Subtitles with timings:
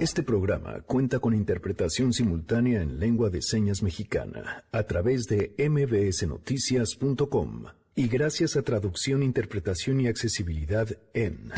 [0.00, 7.66] Este programa cuenta con interpretación simultánea en lengua de señas mexicana a través de mbsnoticias.com
[7.94, 11.52] y gracias a traducción, interpretación y accesibilidad en...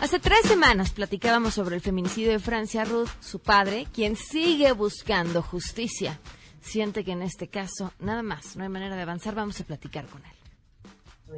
[0.00, 5.42] Hace tres semanas platicábamos sobre el feminicidio de Francia Ruth, su padre, quien sigue buscando
[5.42, 6.18] justicia.
[6.62, 10.06] Siente que en este caso, nada más, no hay manera de avanzar, vamos a platicar
[10.06, 10.32] con él.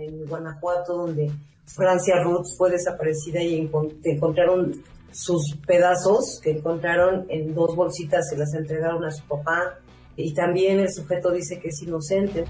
[0.01, 1.33] En Guanajuato, donde
[1.75, 3.71] Francia Ruth fue desaparecida y
[4.05, 4.83] encontraron
[5.13, 9.79] sus pedazos que encontraron en dos bolsitas, se las entregaron a su papá
[10.17, 12.45] y también el sujeto dice que es inocente.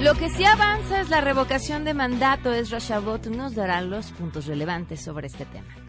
[0.00, 2.52] Lo que sí avanza es la revocación de mandato.
[2.52, 5.85] Es Chabot nos dará los puntos relevantes sobre este tema.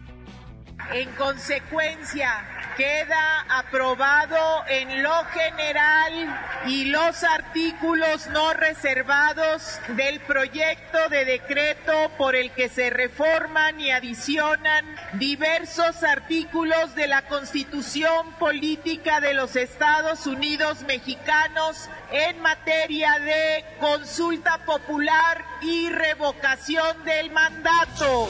[0.92, 2.30] En consecuencia,
[2.78, 12.36] queda aprobado en lo general y los artículos no reservados del proyecto de decreto por
[12.36, 20.26] el que se reforman y adicionan diversos artículos de la Constitución Política de los Estados
[20.26, 28.28] Unidos Mexicanos en materia de consulta popular y revocación del mandato.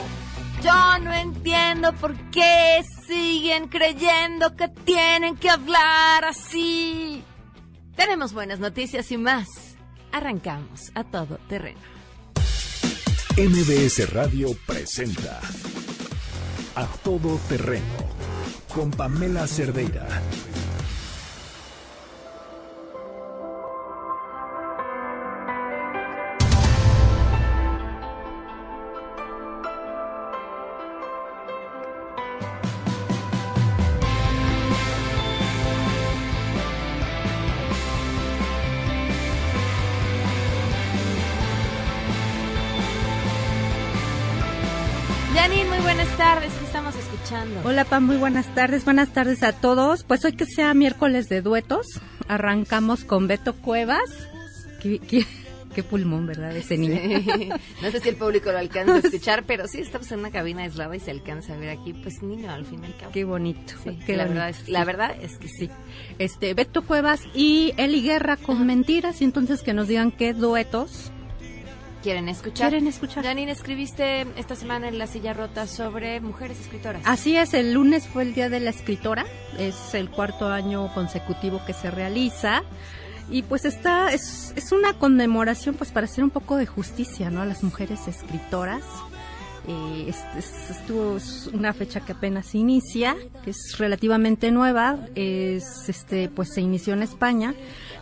[0.62, 7.22] Yo no entiendo por qué siguen creyendo que tienen que hablar así.
[7.96, 9.46] Tenemos buenas noticias y más.
[10.12, 11.80] Arrancamos a todo terreno.
[13.36, 15.40] MBS Radio presenta
[16.74, 17.84] A Todo Terreno
[18.74, 20.08] con Pamela Cerdeira.
[47.78, 48.84] Hola Pam, muy buenas tardes.
[48.84, 50.02] Buenas tardes a todos.
[50.02, 51.86] Pues hoy que sea miércoles de duetos,
[52.26, 54.10] arrancamos con Beto Cuevas.
[54.82, 56.56] Qué, pulmón, ¿verdad?
[56.56, 56.98] Ese niño.
[57.80, 60.64] No sé si el público lo alcanza a escuchar, pero sí estamos en una cabina
[60.64, 63.12] aislada y se alcanza a ver aquí, pues niño al fin y al cabo.
[63.12, 63.74] Qué bonito.
[63.84, 65.70] la, Verdad es, la verdad es que sí.
[66.18, 71.12] Este, Beto Cuevas y Eli Guerra con mentiras, y entonces que nos digan qué duetos
[72.02, 72.70] quieren escuchar.
[72.70, 73.24] Quieren escuchar.
[73.24, 77.02] Janine, escribiste esta semana en La Silla Rota sobre mujeres escritoras.
[77.04, 79.26] Así es, el lunes fue el Día de la Escritora,
[79.58, 82.62] es el cuarto año consecutivo que se realiza.
[83.30, 87.42] Y pues está, es, es una conmemoración pues para hacer un poco de justicia, ¿no?
[87.42, 88.82] A las mujeres escritoras.
[89.68, 91.18] Eh, es, estuvo
[91.52, 97.02] una fecha que apenas inicia, que es relativamente nueva, es este pues se inició en
[97.02, 97.54] España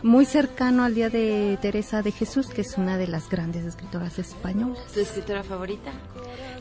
[0.02, 4.18] muy cercano al día de Teresa de Jesús, que es una de las grandes escritoras
[4.20, 4.78] españolas.
[4.92, 5.90] ¿Tu escritora favorita?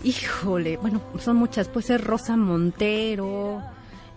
[0.03, 1.67] Híjole, bueno, son muchas.
[1.67, 3.61] Puede ser Rosa Montero,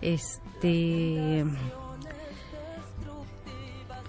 [0.01, 1.45] este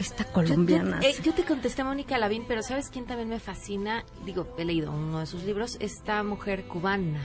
[0.01, 1.01] esta colombiana.
[1.03, 4.05] Eh, yo, te contesté Mónica Lavín, pero ¿sabes quién también me fascina?
[4.25, 7.21] Digo, he leído uno de sus libros, esta mujer cubana.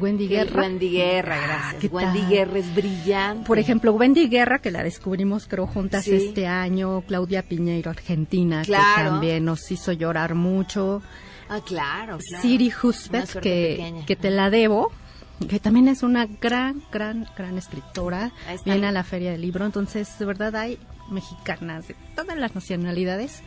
[0.00, 0.62] Wendy Guerra.
[0.62, 1.92] Wendy Guerra, ah, gracias.
[1.92, 3.46] Wendy Guerra es brillante.
[3.46, 8.72] Por ejemplo, Wendy Guerra, que la descubrimos creo juntas este año, Claudia Piñeiro, Argentina, que
[8.72, 11.00] también nos hizo llorar mucho.
[11.48, 12.18] Ah, claro.
[12.40, 14.90] Siri Husbeth, que, que te la debo
[15.48, 18.32] que también es una gran, gran, gran escritora.
[18.64, 20.78] Viene a la Feria del Libro, entonces de verdad hay
[21.10, 23.42] mexicanas de todas las nacionalidades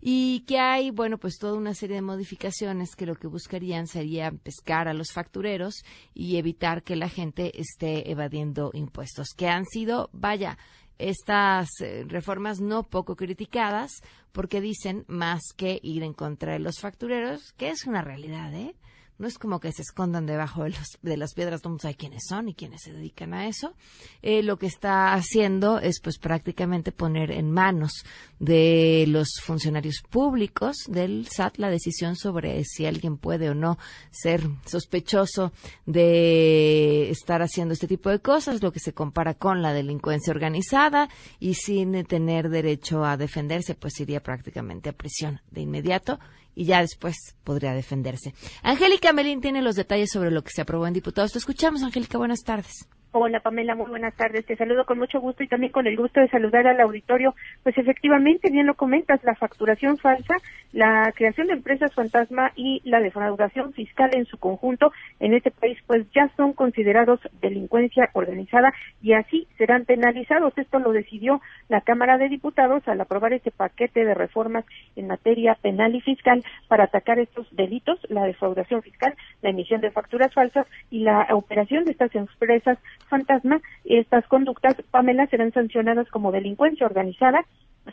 [0.00, 4.32] y que hay, bueno, pues toda una serie de modificaciones que lo que buscarían sería
[4.32, 5.84] pescar a los factureros
[6.14, 10.58] y evitar que la gente esté evadiendo impuestos, que han sido, vaya,
[10.98, 16.78] estas eh, reformas no poco criticadas porque dicen más que ir en contra de los
[16.78, 18.74] factureros, que es una realidad, ¿eh?
[19.18, 22.24] No es como que se escondan debajo de, los, de las piedras, no sabe quiénes
[22.28, 23.74] son y quiénes se dedican a eso.
[24.22, 28.04] Eh, lo que está haciendo es pues prácticamente poner en manos
[28.38, 33.78] de los funcionarios públicos del SAT la decisión sobre si alguien puede o no
[34.10, 35.52] ser sospechoso
[35.86, 41.08] de estar haciendo este tipo de cosas, lo que se compara con la delincuencia organizada
[41.38, 46.18] y sin tener derecho a defenderse, pues iría prácticamente a prisión de inmediato
[46.54, 48.34] y ya después podría defenderse.
[48.62, 51.32] Angélica Melín tiene los detalles sobre lo que se aprobó en diputados.
[51.32, 52.18] Te escuchamos, Angélica.
[52.18, 52.86] Buenas tardes.
[53.14, 54.46] Hola Pamela, muy buenas tardes.
[54.46, 57.34] Te saludo con mucho gusto y también con el gusto de saludar al auditorio.
[57.62, 60.34] Pues efectivamente, bien lo comentas, la facturación falsa,
[60.72, 65.76] la creación de empresas fantasma y la defraudación fiscal en su conjunto en este país
[65.86, 68.72] pues ya son considerados delincuencia organizada
[69.02, 70.56] y así serán penalizados.
[70.56, 74.64] Esto lo decidió la Cámara de Diputados al aprobar este paquete de reformas
[74.96, 79.90] en materia penal y fiscal para atacar estos delitos, la defraudación fiscal, la emisión de
[79.90, 82.78] facturas falsas y la operación de estas empresas
[83.12, 87.44] fantasma, estas conductas, Pamela, serán sancionadas como delincuencia organizada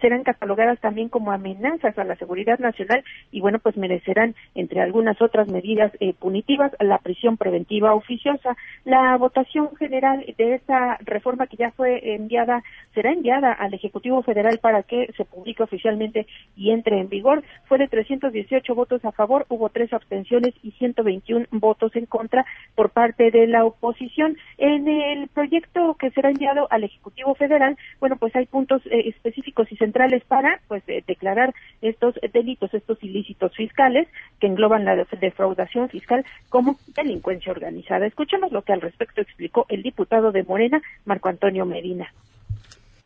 [0.02, 5.22] serán catalogadas también como amenazas a la seguridad nacional y bueno pues merecerán entre algunas
[5.22, 8.56] otras medidas eh, punitivas la prisión preventiva oficiosa.
[8.86, 12.64] La votación general de esta reforma que ya fue enviada
[12.94, 17.44] será enviada al ejecutivo federal para que se publique oficialmente y entre en vigor.
[17.66, 22.46] Fue de 318 votos a favor hubo tres abstenciones y 121 votos en contra
[22.76, 24.38] por parte de la oposición.
[24.58, 29.72] En el proyecto que será enviado al ejecutivo federal bueno pues hay puntos eh, específicos
[29.72, 34.08] y centrales para pues declarar estos delitos, estos ilícitos fiscales
[34.40, 38.06] que engloban la defraudación fiscal como delincuencia organizada.
[38.06, 42.14] Escuchemos lo que al respecto explicó el diputado de Morena, Marco Antonio Medina.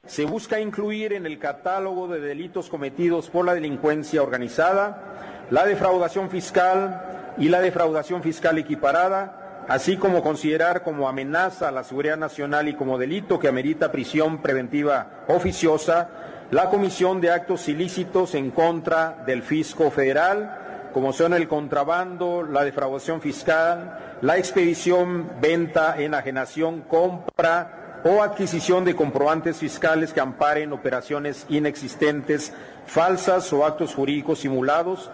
[0.05, 5.13] Se busca incluir en el catálogo de delitos cometidos por la delincuencia organizada
[5.49, 11.83] la defraudación fiscal y la defraudación fiscal equiparada, así como considerar como amenaza a la
[11.83, 16.09] seguridad nacional y como delito que amerita prisión preventiva oficiosa
[16.53, 22.63] la comisión de actos ilícitos en contra del fisco federal, como son el contrabando, la
[22.63, 31.47] defraudación fiscal, la expedición, venta, enajenación, compra o adquisición de comprobantes fiscales que amparen operaciones
[31.49, 32.55] inexistentes,
[32.85, 35.11] falsas o actos jurídicos simulados.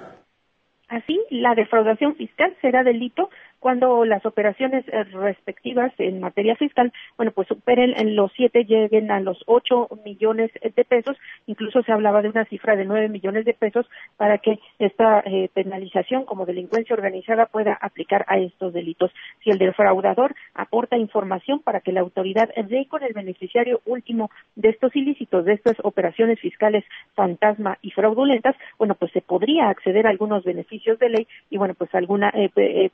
[0.90, 7.32] Así, la defraudación fiscal será delito cuando las operaciones eh, respectivas en materia fiscal, bueno,
[7.32, 11.18] pues superen en los siete, lleguen a los ocho millones de pesos,
[11.48, 13.86] incluso se hablaba de una cifra de nueve millones de pesos
[14.18, 19.12] para que esta eh, penalización como delincuencia organizada pueda aplicar a estos delitos.
[19.44, 24.70] Si el defraudador aporta información para que la autoridad dé con el beneficiario último de
[24.70, 26.84] estos ilícitos, de estas operaciones fiscales
[27.14, 31.74] fantasma y fraudulentas, bueno, pues se podría acceder a algunos beneficios de ley y bueno,
[31.74, 32.92] pues alguna eh,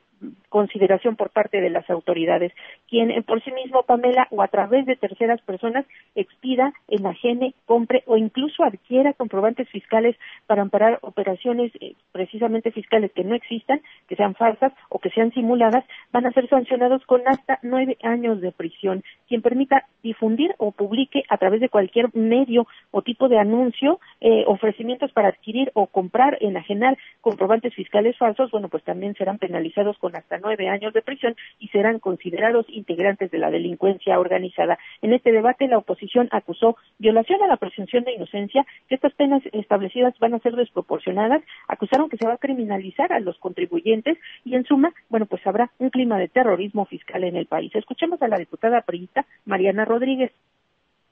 [0.55, 2.53] consideración por parte de las autoridades,
[2.87, 5.85] quien eh, por sí mismo, Pamela, o a través de terceras personas,
[6.15, 10.15] expida, enajene, compre o incluso adquiera comprobantes fiscales
[10.47, 15.33] para amparar operaciones eh, precisamente fiscales que no existan, que sean falsas o que sean
[15.33, 19.03] simuladas, van a ser sancionados con hasta nueve años de prisión.
[19.27, 24.45] Quien permita difundir o publique a través de cualquier medio o tipo de anuncio eh,
[24.47, 30.15] ofrecimientos para adquirir o comprar, enajenar comprobantes fiscales falsos, bueno, pues también serán penalizados con
[30.15, 34.77] hasta nueve años de prisión y serán considerados integrantes de la delincuencia organizada.
[35.01, 39.41] En este debate, la oposición acusó violación a la presunción de inocencia, que estas penas
[39.51, 44.55] establecidas van a ser desproporcionadas, acusaron que se va a criminalizar a los contribuyentes y,
[44.55, 47.73] en suma, bueno, pues habrá un clima de terrorismo fiscal en el país.
[47.73, 50.31] Escuchemos a la diputada priista Mariana Rodríguez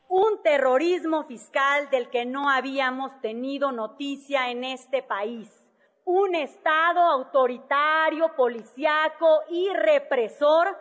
[0.09, 5.62] un terrorismo fiscal del que no habíamos tenido noticia en este país
[6.05, 10.77] un Estado autoritario, policiaco y represor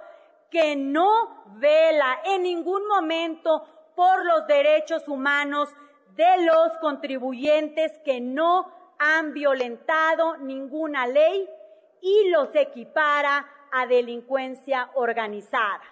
[0.50, 3.64] que no vela en ningún momento
[3.94, 5.68] por los derechos humanos
[6.14, 11.48] de los contribuyentes que no han violentado ninguna ley
[12.00, 15.82] y los equipara a delincuencia organizada.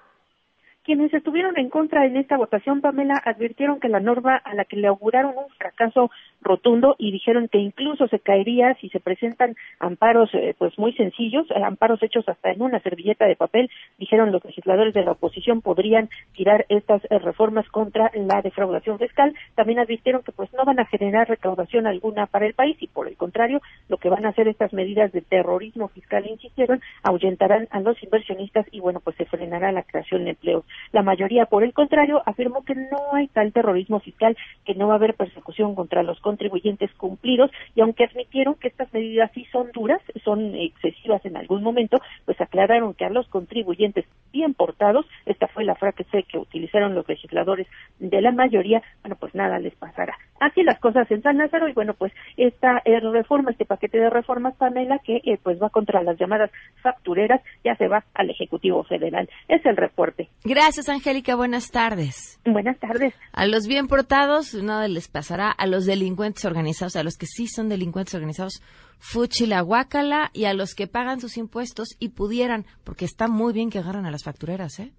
[0.91, 4.75] Quienes estuvieron en contra en esta votación, Pamela, advirtieron que la norma a la que
[4.75, 6.11] le auguraron un fracaso
[6.43, 11.49] rotundo y dijeron que incluso se caería si se presentan amparos eh, pues muy sencillos,
[11.51, 13.71] eh, amparos hechos hasta en una servilleta de papel.
[13.99, 19.33] Dijeron los legisladores de la oposición podrían tirar estas eh, reformas contra la defraudación fiscal.
[19.55, 23.07] También advirtieron que pues no van a generar recaudación alguna para el país y por
[23.07, 27.79] el contrario, lo que van a hacer estas medidas de terrorismo fiscal, insistieron, ahuyentarán a
[27.79, 30.65] los inversionistas y bueno, pues se frenará la creación de empleos.
[30.93, 34.95] La mayoría, por el contrario, afirmó que no hay tal terrorismo fiscal, que no va
[34.95, 39.71] a haber persecución contra los contribuyentes cumplidos y aunque admitieron que estas medidas sí son
[39.73, 45.49] duras, son excesivas en algún momento, pues aclararon que a los contribuyentes bien portados, esta
[45.49, 47.67] fue la frase que utilizaron los legisladores
[47.99, 50.17] de la mayoría, bueno, pues nada les pasará.
[50.41, 54.11] Así las cosas en San Lázaro y bueno, pues esta eh, reforma, este paquete de
[54.11, 56.51] reformas, Pamela, que eh, pues va contra las llamadas
[56.83, 59.29] factureras, ya se va al Ejecutivo Federal.
[59.49, 60.30] Es el reporte.
[60.43, 61.35] Gracias, Angélica.
[61.35, 62.41] Buenas tardes.
[62.47, 63.13] Buenas tardes.
[63.33, 65.51] A los bien portados, nada les pasará.
[65.51, 68.63] A los delincuentes organizados, a los que sí son delincuentes organizados,
[68.99, 73.53] fuchi la guácala y a los que pagan sus impuestos y pudieran, porque está muy
[73.53, 74.95] bien que agarran a las factureras, ¿eh?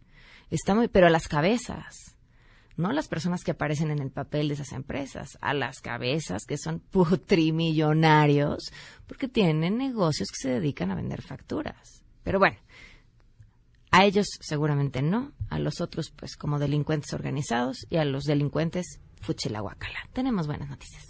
[0.51, 2.15] Está muy, pero a las cabezas,
[2.77, 6.45] no a las personas que aparecen en el papel de esas empresas, a las cabezas
[6.45, 8.71] que son putrimillonarios,
[9.07, 12.03] porque tienen negocios que se dedican a vender facturas.
[12.23, 12.57] Pero bueno,
[13.91, 18.99] a ellos seguramente no, a los otros pues como delincuentes organizados y a los delincuentes
[19.21, 19.99] fuchilahuacala.
[20.13, 21.03] Tenemos buenas noticias.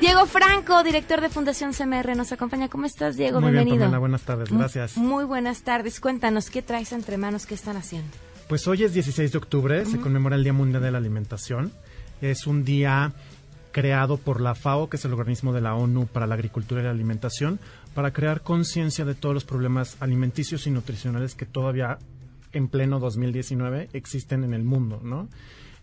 [0.00, 2.68] Diego Franco, director de Fundación CMR, nos acompaña.
[2.68, 3.40] ¿Cómo estás, Diego?
[3.40, 3.88] Muy Bienvenido.
[3.88, 4.96] Bien, buenas tardes, gracias.
[4.96, 6.00] Muy buenas tardes.
[6.00, 7.46] Cuéntanos, ¿qué traes entre manos?
[7.46, 8.10] ¿Qué están haciendo?
[8.48, 11.72] Pues hoy es 16 de octubre, se conmemora el Día Mundial de la Alimentación.
[12.20, 13.14] Es un día
[13.72, 16.84] creado por la FAO, que es el organismo de la ONU para la Agricultura y
[16.84, 17.58] la Alimentación,
[17.94, 21.98] para crear conciencia de todos los problemas alimenticios y nutricionales que todavía
[22.52, 25.28] en pleno 2019 existen en el mundo, ¿no?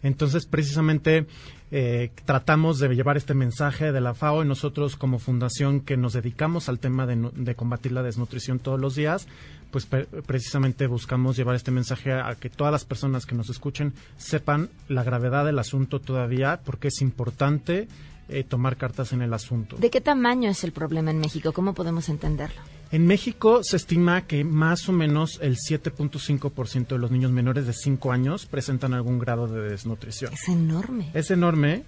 [0.01, 1.25] Entonces, precisamente,
[1.72, 6.13] eh, tratamos de llevar este mensaje de la FAO y nosotros como fundación que nos
[6.13, 9.27] dedicamos al tema de, combatir la desnutrición todos los días,
[9.72, 9.86] pues
[10.25, 15.03] precisamente buscamos llevar este mensaje a, que todas las personas que nos escuchen sepan la
[15.03, 17.88] gravedad del asunto todavía, porque es importante
[18.29, 19.75] eh, tomar cartas en el asunto.
[19.77, 21.51] ¿De qué tamaño es el problema en México?
[21.51, 22.62] ¿Cómo podemos entenderlo?
[22.91, 27.74] En México se estima que más o menos el 7.5% de los niños menores de
[27.74, 30.34] 5 años presentan algún grado de desnutrición.
[30.34, 31.12] Es enorme.
[31.13, 31.84] Es enorme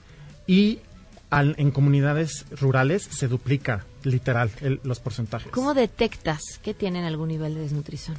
[0.46, 0.79] y
[1.31, 4.51] en comunidades rurales se duplica literal
[4.84, 5.51] los porcentajes.
[5.51, 8.17] ¿Cómo detectas que tienen algún nivel de desnutrición?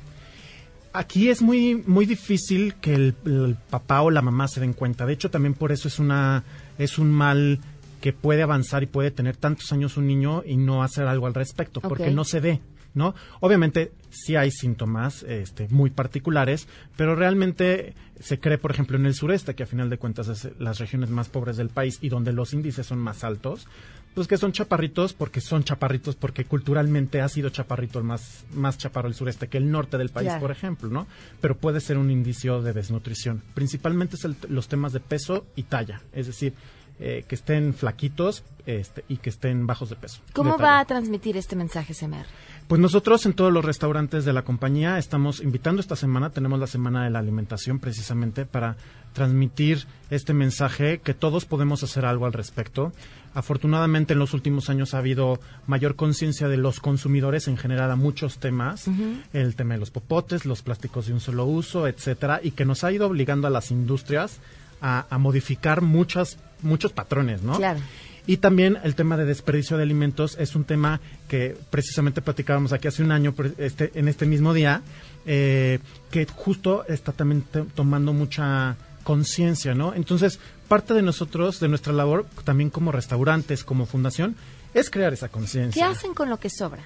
[0.94, 5.06] Aquí es muy muy difícil que el, papá o la mamá se den cuenta.
[5.06, 6.44] De hecho, también por eso es una
[6.78, 7.60] es un mal
[8.00, 11.34] que puede avanzar y puede tener tantos años un niño y no hacer algo al
[11.34, 12.60] respecto, porque no se ve.
[12.94, 13.14] ¿No?
[13.40, 19.14] Obviamente sí hay síntomas este, muy particulares, pero realmente se cree, por ejemplo, en el
[19.14, 22.32] sureste, que a final de cuentas es las regiones más pobres del país y donde
[22.32, 23.66] los índices son más altos,
[24.14, 28.76] pues que son chaparritos porque son chaparritos porque culturalmente ha sido chaparrito el más, más
[28.76, 31.06] chaparro el sureste que el norte del país, por ejemplo, ¿no?
[31.40, 33.42] Pero puede ser un indicio de desnutrición.
[33.54, 36.52] Principalmente es los temas de peso y talla, es decir,
[37.00, 40.20] eh, que estén flaquitos este, y que estén bajos de peso.
[40.32, 42.26] ¿Cómo va a transmitir este mensaje SEMER?
[42.68, 46.66] Pues nosotros en todos los restaurantes de la compañía estamos invitando esta semana, tenemos la
[46.66, 48.76] semana de la alimentación precisamente para
[49.12, 52.92] transmitir este mensaje que todos podemos hacer algo al respecto.
[53.34, 57.96] Afortunadamente en los últimos años ha habido mayor conciencia de los consumidores en general a
[57.96, 58.86] muchos temas,
[59.32, 62.84] el tema de los popotes, los plásticos de un solo uso, etcétera, y que nos
[62.84, 64.38] ha ido obligando a las industrias
[64.82, 67.56] a, a modificar muchas muchos patrones, ¿no?
[67.56, 67.80] Claro.
[68.26, 72.86] Y también el tema de desperdicio de alimentos es un tema que precisamente platicábamos aquí
[72.86, 74.82] hace un año, este, en este mismo día,
[75.26, 79.94] eh, que justo está también tomando mucha conciencia, ¿no?
[79.94, 84.36] Entonces, parte de nosotros, de nuestra labor, también como restaurantes, como fundación,
[84.72, 85.84] es crear esa conciencia.
[85.84, 86.84] ¿Qué hacen con lo que sobra?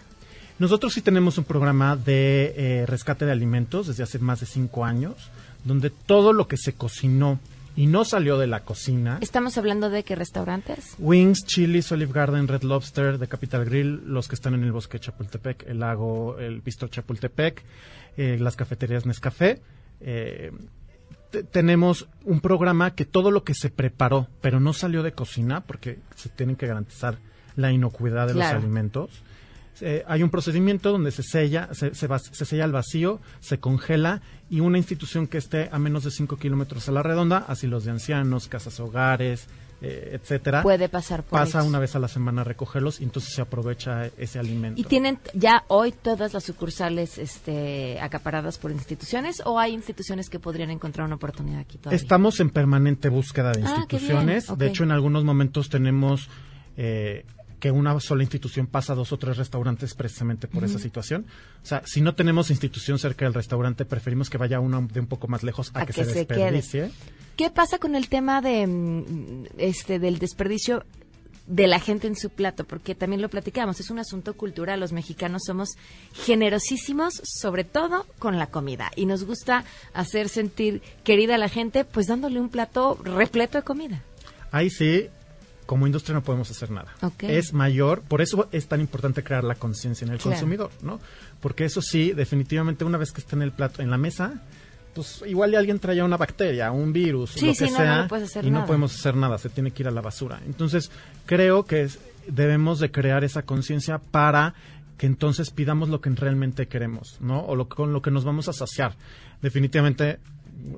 [0.59, 4.87] Nosotros sí tenemos un programa de eh, rescate de alimentos desde hace más de cinco
[4.87, 5.31] años,
[5.65, 7.39] donde todo lo que se cocinó
[7.77, 9.19] y no salió de la cocina.
[9.21, 10.97] ¿Estamos hablando de qué restaurantes?
[10.99, 14.99] Wings, Chili's, Olive Garden, Red Lobster, The Capital Grill, los que están en el bosque
[14.99, 17.63] Chapultepec, el lago, el Bistro Chapultepec,
[18.17, 19.61] eh, las cafeterías Nescafé.
[20.01, 20.53] Eh,
[21.51, 25.99] tenemos un programa que todo lo que se preparó, pero no salió de cocina, porque
[26.15, 27.19] se tienen que garantizar
[27.57, 29.23] la inocuidad de los alimentos,
[29.81, 34.61] eh, hay un procedimiento donde se sella, se, se, sella al vacío, se congela y
[34.61, 37.91] una institución que esté a menos de 5 kilómetros a la redonda, así los de
[37.91, 39.49] ancianos, casas hogares,
[39.83, 40.63] eh, etcétera.
[40.63, 44.07] Puede pasar por Pasa una vez a la semana a recogerlos y entonces se aprovecha
[44.17, 44.81] ese alimento.
[44.81, 50.39] ¿Y tienen ya hoy todas las sucursales este, acaparadas por instituciones o hay instituciones que
[50.39, 51.97] podrían encontrar una oportunidad aquí todavía?
[51.97, 54.57] Estamos en permanente búsqueda de ah, instituciones.
[54.57, 56.31] De hecho, en algunos momentos tenemos
[56.79, 57.27] eh,
[57.59, 61.27] que una sola institución pasa dos o tres restaurantes precisamente por esa situación.
[61.63, 65.07] O sea, si no tenemos institución cerca del restaurante, preferimos que vaya uno de un
[65.07, 66.91] poco más lejos a, que, se, desperdicie.
[67.37, 70.85] ¿Qué pasa con el tema de mm, este del desperdicio
[71.47, 74.93] de la gente en su plato, porque también lo platicamos, es un asunto cultural, los
[74.93, 75.77] mexicanos somos
[76.13, 81.85] generosísimos, sobre todo con la comida, y nos gusta hacer sentir querida a la gente,
[81.85, 84.03] pues dándole un plato repleto de comida.
[84.51, 85.09] Ahí sí,
[85.67, 86.95] como industria no podemos hacer nada.
[87.21, 91.01] Es mayor, por eso es tan importante crear la conciencia en el consumidor, ¿no?
[91.41, 94.41] Porque eso sí, definitivamente una vez que está en el plato, en la mesa,
[94.95, 98.09] pues igual alguien traía una bacteria, un virus, lo que sea,
[98.43, 100.41] y no podemos hacer nada, se tiene que ir a la basura.
[100.47, 100.91] Entonces,
[101.27, 101.89] creo que
[102.29, 104.55] debemos de crear esa conciencia para
[104.97, 107.41] que entonces pidamos lo que realmente queremos, ¿no?
[107.41, 108.95] O lo, con lo que nos vamos a saciar.
[109.43, 110.19] Definitivamente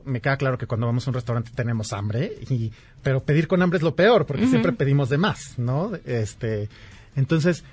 [0.05, 3.63] me queda claro que cuando vamos a un restaurante tenemos hambre, y, pero pedir con
[3.63, 5.93] hambre es lo peor, porque siempre pedimos de más, ¿no?
[6.05, 6.69] Este,
[7.17, 7.65] entonces,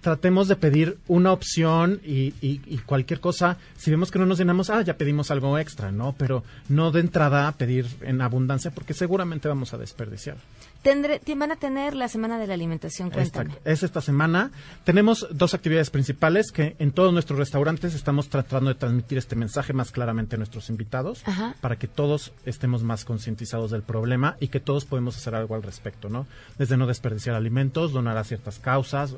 [0.00, 4.70] tratemos de pedir una opción y, y, cualquier cosa, si vemos que no nos llenamos,
[4.70, 6.14] ah, ya pedimos algo extra, ¿no?
[6.16, 10.36] Pero no de entrada pedir en abundancia porque seguramente vamos a desperdiciar.
[10.82, 13.54] Tendré, van a tener la Semana de la Alimentación, cuéntame.
[13.64, 14.50] es esta semana.
[14.84, 19.72] Tenemos dos actividades principales que en todos nuestros restaurantes estamos tratando de transmitir este mensaje
[19.72, 21.24] más claramente a nuestros invitados
[21.62, 25.62] para que todos estemos más concientizados del problema y que todos podemos hacer algo al
[25.62, 26.26] respecto, ¿no?
[26.58, 29.16] Desde no desperdiciar alimentos, donar a ciertas causas,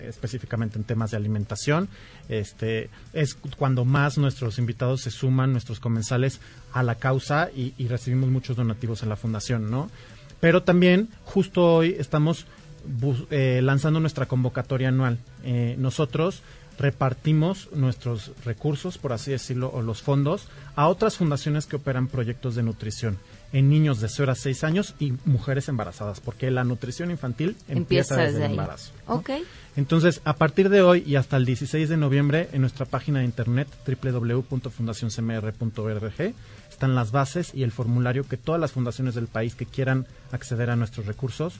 [0.00, 1.88] específicamente en temas de alimentación.
[2.28, 6.40] Este es cuando más nuestros invitados se suman, nuestros comensales,
[6.72, 9.90] a la causa y, recibimos muchos donativos en la fundación, ¿no?
[10.40, 12.46] Pero también, justo hoy, estamos
[13.30, 15.18] eh, lanzando nuestra convocatoria anual.
[15.42, 16.42] Eh, nosotros
[16.78, 22.54] repartimos nuestros recursos, por así decirlo, o los fondos, a otras fundaciones que operan proyectos
[22.54, 23.18] de nutrición
[23.52, 28.16] en niños de 0 a 6 años y mujeres embarazadas, porque la nutrición infantil empieza,
[28.16, 28.92] desde, el embarazo.
[29.76, 33.26] Entonces, a partir de hoy y hasta el 16 de noviembre, en nuestra página de
[33.26, 36.34] internet www.fundacioncmr.org
[36.68, 40.68] están las bases y el formulario que todas las fundaciones del país que quieran acceder
[40.70, 41.54] a nuestros recursos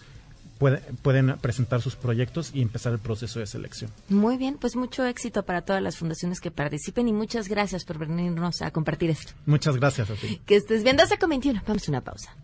[0.59, 3.91] pueden presentar sus proyectos y empezar el proceso de selección.
[4.09, 7.99] Muy bien, pues mucho éxito para todas las fundaciones que participen y muchas gracias por
[7.99, 9.33] venirnos a compartir esto.
[9.47, 10.41] Muchas gracias a ti.
[10.47, 11.63] Que estés bien, 12 con 21.
[11.67, 12.35] Vamos a una pausa.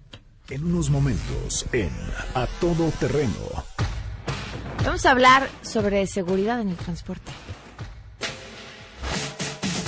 [0.50, 1.90] En unos momentos, en
[2.34, 3.64] A Todo Terreno.
[4.84, 7.32] Vamos a hablar sobre seguridad en el transporte.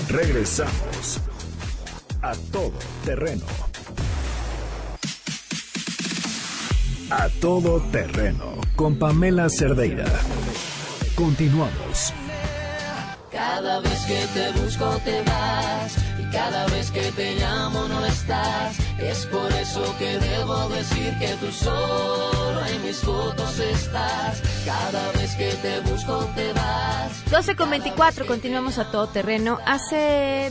[0.09, 1.21] Regresamos
[2.23, 2.73] a todo
[3.05, 3.45] terreno.
[7.09, 10.07] A todo terreno con Pamela Cerdeira.
[11.15, 12.13] Continuamos.
[13.31, 18.77] Cada vez que te busco te vas y cada vez que te llamo no estás.
[18.99, 24.43] Es por eso que debo decir que tú solo en mis fotos estás.
[24.65, 27.31] Cada vez que te busco te vas.
[27.31, 29.59] 12 con 24, continuamos a todo terreno.
[29.65, 30.51] Hace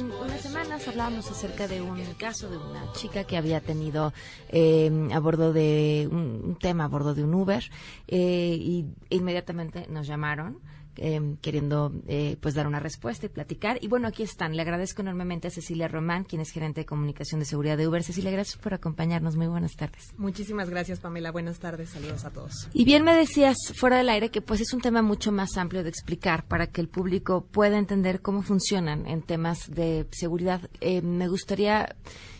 [0.87, 4.13] hablábamos acerca de un caso de una chica que había tenido
[4.49, 7.63] eh, a bordo de un, tema a bordo de un Uber
[8.07, 10.59] eh, y inmediatamente nos llamaron
[10.97, 13.77] Em, queriendo eh, pues dar una respuesta y platicar.
[13.81, 14.55] Y bueno, aquí están.
[14.55, 18.03] Le agradezco enormemente a Cecilia Román, quien es gerente de comunicación de seguridad de Uber.
[18.03, 19.35] Cecilia, gracias por acompañarnos.
[19.35, 20.13] Muy buenas tardes.
[20.17, 21.31] Muchísimas gracias, Pamela.
[21.31, 21.89] Buenas tardes.
[21.89, 22.69] Saludos a todos.
[22.73, 25.83] Y bien me decías fuera del aire que pues es un tema mucho más amplio
[25.83, 30.69] de explicar para que el público pueda entender cómo funcionan en temas de seguridad.
[30.81, 31.95] Eh, me gustaría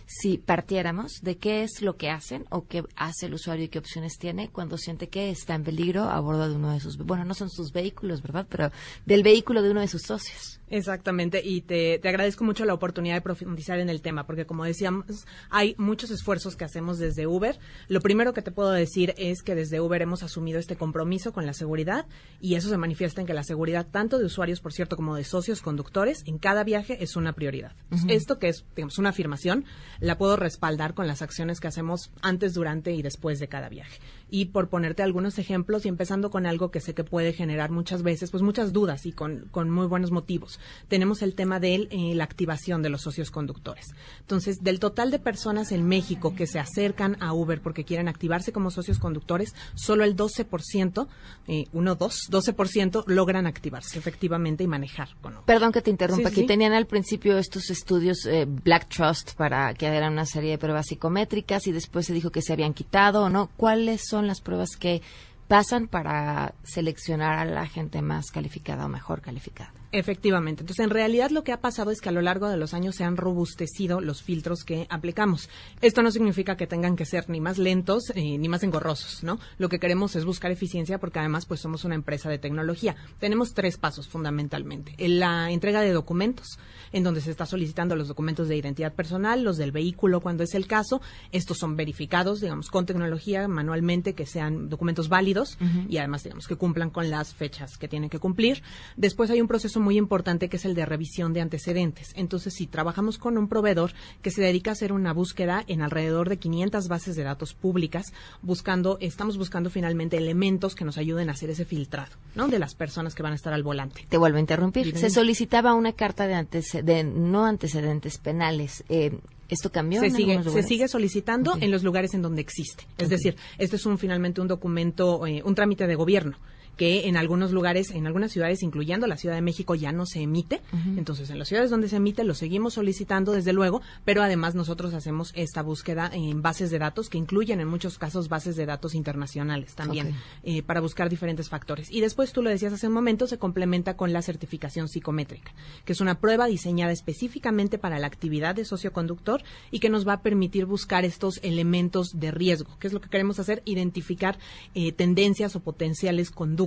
[0.06, 3.80] si partiéramos de qué es lo que hacen o qué hace el usuario y qué
[3.80, 7.26] opciones tiene cuando siente que está en peligro a bordo de uno de sus, bueno,
[7.26, 8.46] no son sus vehículos, ¿verdad?
[8.50, 8.72] Pero
[9.06, 10.60] del vehículo de uno de sus socios.
[10.70, 14.66] Exactamente, y te, te, agradezco mucho la oportunidad de profundizar en el tema, porque como
[14.66, 15.06] decíamos,
[15.50, 17.60] hay muchos esfuerzos que hacemos desde Uber.
[17.88, 21.46] Lo primero que te puedo decir es que desde Uber hemos asumido este compromiso con
[21.46, 22.08] la seguridad
[22.42, 25.24] y eso se manifiesta en que la seguridad tanto de usuarios, por cierto, como de
[25.24, 27.74] socios conductores en cada viaje es una prioridad.
[28.08, 29.66] Esto que es, digamos, una afirmación,
[30.00, 34.00] la puedo respaldar con las acciones que hacemos antes, durante y después de cada viaje
[34.30, 38.04] y por ponerte algunos ejemplos y empezando con algo que sé que puede generar muchas
[38.04, 40.60] veces pues muchas dudas y con, con muy buenos motivos.
[40.88, 43.94] Tenemos el tema de eh, la activación de los socios conductores.
[44.22, 48.52] Entonces, del total de personas en México que se acercan a Uber porque quieren activarse
[48.52, 51.08] como socios conductores, solo el 12%,
[51.48, 56.46] eh, uno, dos, 12% logran activarse efectivamente y manejar con Perdón que te interrumpa, aquí
[56.46, 60.88] tenían al principio estos estudios eh, Black Trust para que eran una serie de pruebas
[60.88, 63.50] psicométricas y después se dijo que se habían quitado o no.
[63.58, 65.02] ¿Cuáles son son las pruebas que
[65.50, 69.74] pasan para seleccionar a la gente más calificada o mejor calificada?
[69.96, 70.62] Efectivamente.
[70.62, 72.96] Entonces, en realidad lo que ha pasado es que a lo largo de los años
[72.96, 75.50] se han robustecido los filtros que aplicamos.
[75.80, 79.40] Esto no significa que tengan que ser ni más lentos eh, ni más engorrosos, ¿no?
[79.58, 82.98] Lo que queremos es buscar eficiencia porque además pues somos una empresa de tecnología.
[83.20, 84.96] Tenemos tres pasos fundamentalmente.
[84.98, 86.60] En la entrega de documentos,
[86.92, 90.56] en donde se está solicitando los documentos de identidad personal, los del vehículo cuando es
[90.56, 91.02] el caso.
[91.32, 96.58] Estos son verificados, digamos, con tecnología manualmente, que sean documentos válidos y además, digamos, que
[96.58, 98.62] cumplan con las fechas que tienen que cumplir.
[98.98, 102.12] Después hay un proceso muy importante que es el de revisión de antecedentes.
[102.16, 106.28] Entonces, si trabajamos con un proveedor que se dedica a hacer una búsqueda en alrededor
[106.28, 111.34] de 500 bases de datos públicas, buscando, estamos buscando finalmente elementos que nos ayuden a
[111.34, 112.50] hacer ese filtrado, ¿no?
[112.50, 114.06] De las personas que van a estar al volante.
[114.10, 114.98] Te vuelvo a interrumpir.
[114.98, 118.84] Se solicitaba una carta de, de no antecedentes penales.
[118.90, 119.18] Eh,
[119.48, 120.02] ¿Esto cambió?
[120.02, 122.88] Se, sigue, se sigue solicitando en los lugares en donde existe.
[122.98, 126.38] Es decir, este es un finalmente un documento, eh, un trámite de gobierno
[126.76, 130.22] que en algunos lugares, en algunas ciudades, incluyendo la Ciudad de México, ya no se
[130.22, 130.62] emite.
[130.98, 134.94] Entonces, en las ciudades donde se emite, lo seguimos solicitando, desde luego, pero además nosotros
[134.94, 138.96] hacemos esta búsqueda en bases de datos que incluyen en muchos casos bases de datos
[138.96, 141.90] internacionales también, eh, para buscar diferentes factores.
[141.92, 145.54] Y después, tú lo decías hace un momento, se complementa con la certificación psicométrica,
[145.86, 150.14] que es una prueba diseñada específicamente para la actividad de socioconductor y que nos va
[150.14, 154.38] a permitir buscar estos elementos de riesgo, que es lo que queremos hacer, identificar
[154.74, 156.65] eh, tendencias o potenciales conductas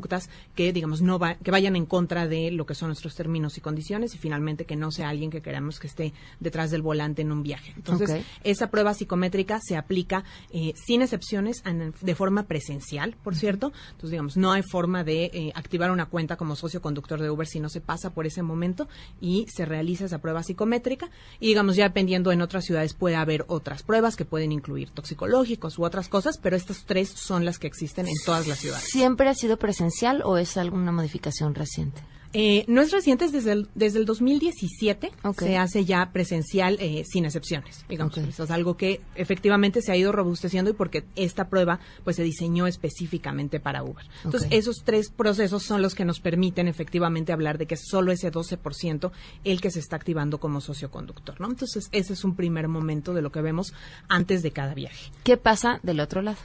[0.54, 4.14] que, digamos, no que vayan en contra de lo que son nuestros términos y condiciones
[4.14, 7.42] y finalmente que no sea alguien que queramos que esté detrás del volante en un
[7.42, 7.72] viaje.
[7.76, 13.72] Entonces, esa prueba psicométrica se aplica eh, sin excepciones de forma presencial, por cierto.
[13.90, 17.46] Entonces, digamos, no hay forma de eh, activar una cuenta como socio conductor de Uber
[17.46, 18.88] si no se pasa por ese momento
[19.20, 21.10] y se realiza esa prueba psicométrica.
[21.40, 25.78] Y, digamos, ya dependiendo en otras ciudades puede haber otras pruebas que pueden incluir toxicológicos
[25.78, 28.84] u otras cosas, pero estas tres son las que existen en todas las ciudades.
[28.84, 29.87] Siempre ha sido presencial
[30.24, 32.02] o es alguna modificación reciente?
[32.34, 37.04] Eh, no es reciente, es desde el, desde el 2017 se hace ya presencial eh,
[37.06, 37.86] sin excepciones.
[37.88, 42.16] Digamos, eso es algo que efectivamente se ha ido robusteciendo y porque esta prueba pues
[42.16, 44.04] se diseñó específicamente para Uber.
[44.24, 48.12] Entonces, esos tres procesos son los que nos permiten efectivamente hablar de que es solo
[48.12, 49.10] ese 12%
[49.44, 51.48] el que se está activando como socioconductor, ¿no?
[51.48, 53.72] Entonces, ese es un primer momento de lo que vemos
[54.08, 55.10] antes de cada viaje.
[55.24, 56.38] ¿Qué pasa del otro lado?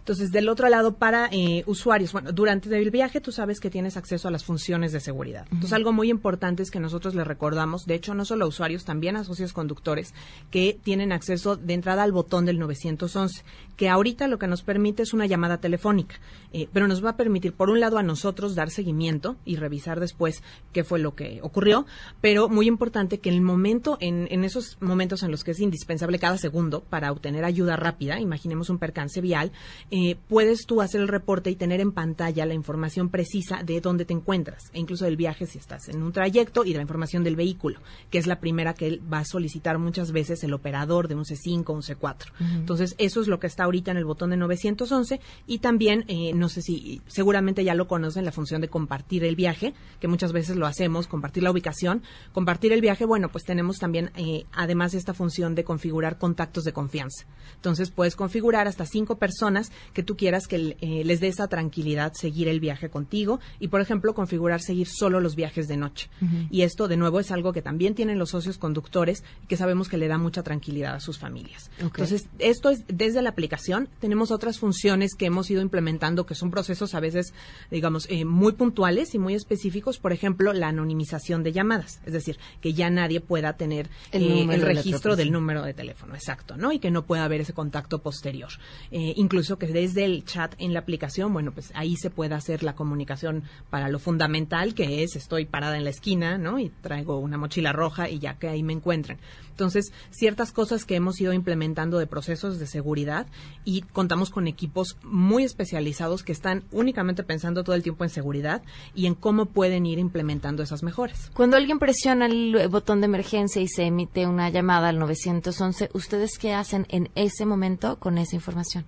[0.00, 3.96] Entonces, del otro lado, para eh, usuarios, bueno, durante el viaje tú sabes que tienes
[3.96, 5.46] acceso a las funciones de seguridad.
[5.52, 8.84] Entonces, algo muy importante es que nosotros le recordamos, de hecho, no solo a usuarios,
[8.84, 10.12] también a socios conductores,
[10.50, 13.44] que tienen acceso de entrada al botón del 911,
[13.80, 16.16] que ahorita lo que nos permite es una llamada telefónica,
[16.52, 20.00] eh, pero nos va a permitir, por un lado, a nosotros dar seguimiento y revisar
[20.00, 20.42] después
[20.74, 21.86] qué fue lo que ocurrió,
[22.20, 25.60] pero muy importante que en el momento, en, en esos momentos en los que es
[25.60, 29.50] indispensable cada segundo para obtener ayuda rápida, imaginemos un percance vial,
[29.90, 34.04] eh, puedes tú hacer el reporte y tener en pantalla la información precisa de dónde
[34.04, 37.24] te encuentras, e incluso del viaje si estás en un trayecto y de la información
[37.24, 41.08] del vehículo, que es la primera que él va a solicitar muchas veces el operador
[41.08, 42.26] de un C5 o un C4.
[42.40, 46.32] Entonces, eso es lo que está ahorita en el botón de 911 y también, eh,
[46.34, 50.32] no sé si seguramente ya lo conocen, la función de compartir el viaje, que muchas
[50.32, 52.02] veces lo hacemos, compartir la ubicación.
[52.32, 56.72] Compartir el viaje, bueno, pues tenemos también, eh, además, esta función de configurar contactos de
[56.72, 57.26] confianza.
[57.54, 62.12] Entonces, puedes configurar hasta cinco personas que tú quieras que eh, les dé esa tranquilidad
[62.14, 66.10] seguir el viaje contigo y, por ejemplo, configurar seguir solo los viajes de noche.
[66.50, 69.88] Y esto, de nuevo, es algo que también tienen los socios conductores y que sabemos
[69.88, 71.70] que le da mucha tranquilidad a sus familias.
[71.78, 73.59] Entonces, esto es desde la aplicación.
[73.98, 77.32] Tenemos otras funciones que hemos ido implementando que son procesos a veces,
[77.70, 79.98] digamos, eh, muy puntuales y muy específicos.
[79.98, 82.00] Por ejemplo, la anonimización de llamadas.
[82.06, 86.14] Es decir, que ya nadie pueda tener el, eh, registro del número de teléfono.
[86.14, 86.72] Exacto, ¿no?
[86.72, 88.50] Y que no pueda haber ese contacto posterior.
[88.90, 92.74] incluso que desde el chat en la aplicación, bueno, pues ahí se puede hacer la
[92.74, 96.58] comunicación para lo fundamental que es estoy parada en la esquina, ¿no?
[96.58, 99.18] Y traigo una mochila roja y ya que ahí me encuentren.
[99.60, 103.26] Entonces, ciertas cosas que hemos ido implementando de procesos de seguridad
[103.62, 108.62] y contamos con equipos muy especializados que están únicamente pensando todo el tiempo en seguridad
[108.94, 111.30] y en cómo pueden ir implementando esas mejoras.
[111.34, 116.38] Cuando alguien presiona el botón de emergencia y se emite una llamada al 911, ¿ustedes
[116.38, 118.86] qué hacen en ese momento con esa información?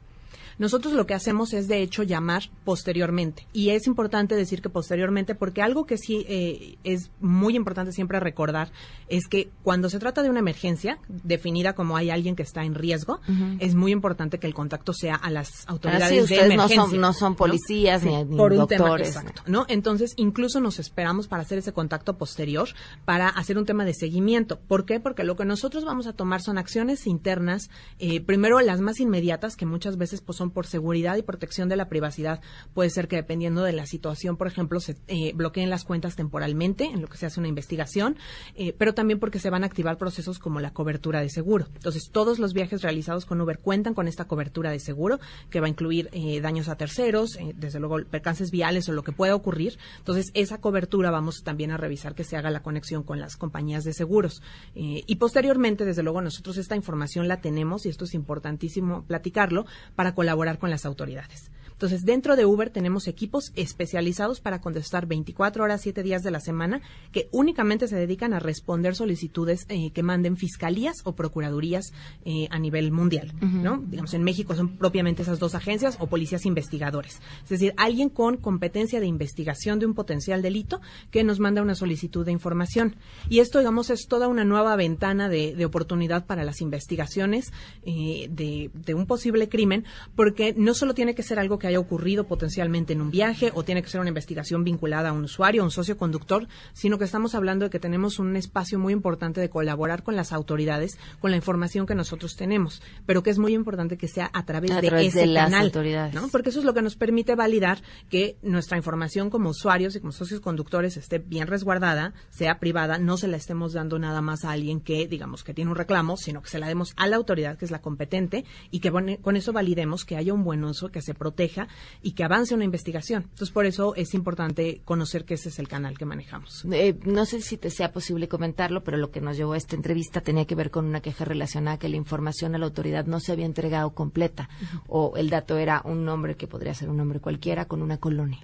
[0.58, 3.46] Nosotros lo que hacemos es, de hecho, llamar posteriormente.
[3.52, 8.20] Y es importante decir que posteriormente, porque algo que sí eh, es muy importante siempre
[8.20, 8.70] recordar
[9.08, 12.74] es que cuando se trata de una emergencia, definida como hay alguien que está en
[12.74, 13.20] riesgo,
[13.58, 16.98] es muy importante que el contacto sea a las autoridades de emergencia.
[16.98, 19.08] No son, policías ni, por doctores.
[19.08, 19.64] exacto, ¿no?
[19.68, 22.68] Entonces, incluso nos esperamos para hacer ese contacto posterior,
[23.04, 24.58] para hacer un tema de seguimiento.
[24.60, 25.00] ¿Por qué?
[25.00, 29.56] Porque lo que nosotros vamos a tomar son acciones internas, eh, primero las más inmediatas,
[29.56, 32.40] que muchas veces pues, por seguridad y protección de la privacidad.
[32.74, 36.84] Puede ser que dependiendo de la situación, por ejemplo, se eh, bloqueen las cuentas temporalmente
[36.84, 38.16] en lo que se hace una investigación,
[38.54, 41.68] eh, pero también porque se van a activar procesos como la cobertura de seguro.
[41.74, 45.66] Entonces, todos los viajes realizados con Uber cuentan con esta cobertura de seguro que va
[45.66, 49.78] a incluir eh, daños a terceros, desde luego percances viales o lo que pueda ocurrir.
[49.98, 53.84] Entonces, esa cobertura vamos también a revisar que se haga la conexión con las compañías
[53.84, 54.42] de seguros.
[54.74, 60.14] y posteriormente, desde luego, nosotros esta información la tenemos y esto es importantísimo platicarlo para
[60.14, 61.50] colaborar con las autoridades.
[61.82, 66.38] Entonces, dentro de Uber tenemos equipos especializados para contestar 24 horas, 7 días de la
[66.38, 71.92] semana, que únicamente se dedican a responder solicitudes eh, que manden fiscalías o procuradurías
[72.24, 73.78] eh, a nivel mundial, ¿no?
[73.78, 77.20] Digamos, en México son propiamente esas dos agencias o policías investigadores.
[77.42, 81.74] Es decir, alguien con competencia de investigación de un potencial delito que nos manda una
[81.74, 82.94] solicitud de información.
[83.28, 87.52] Y esto, digamos, es toda una nueva ventana de, oportunidad para las investigaciones
[87.84, 91.80] eh, de, de un posible crimen, porque no solo tiene que ser algo que haya
[91.80, 95.62] ocurrido potencialmente en un viaje o tiene que ser una investigación vinculada a un usuario,
[95.62, 99.40] a un socio conductor, sino que estamos hablando de que tenemos un espacio muy importante
[99.40, 103.54] de colaborar con las autoridades con la información que nosotros tenemos, pero que es muy
[103.54, 106.14] importante que sea a través, de ese las canal, autoridades.
[106.30, 110.12] Porque eso es lo que nos permite validar que nuestra información como usuarios y como
[110.12, 114.52] socios conductores esté bien resguardada, sea privada, no se la estemos dando nada más a
[114.52, 117.56] alguien que, digamos, que tiene un reclamo, sino que se la demos a la autoridad
[117.56, 121.02] que es la competente y que con eso validemos que haya un buen uso, que
[121.02, 121.61] se proteja
[122.02, 123.24] y que avance una investigación.
[123.24, 126.64] Entonces, por eso es importante conocer que ese es el canal que manejamos.
[126.72, 129.76] Eh, no sé si te sea posible comentarlo, pero lo que nos llevó a esta
[129.76, 133.06] entrevista tenía que ver con una queja relacionada a que la información a la autoridad
[133.06, 134.48] no se había entregado completa
[134.88, 138.40] o el dato era un nombre que podría ser un nombre cualquiera con una colonia.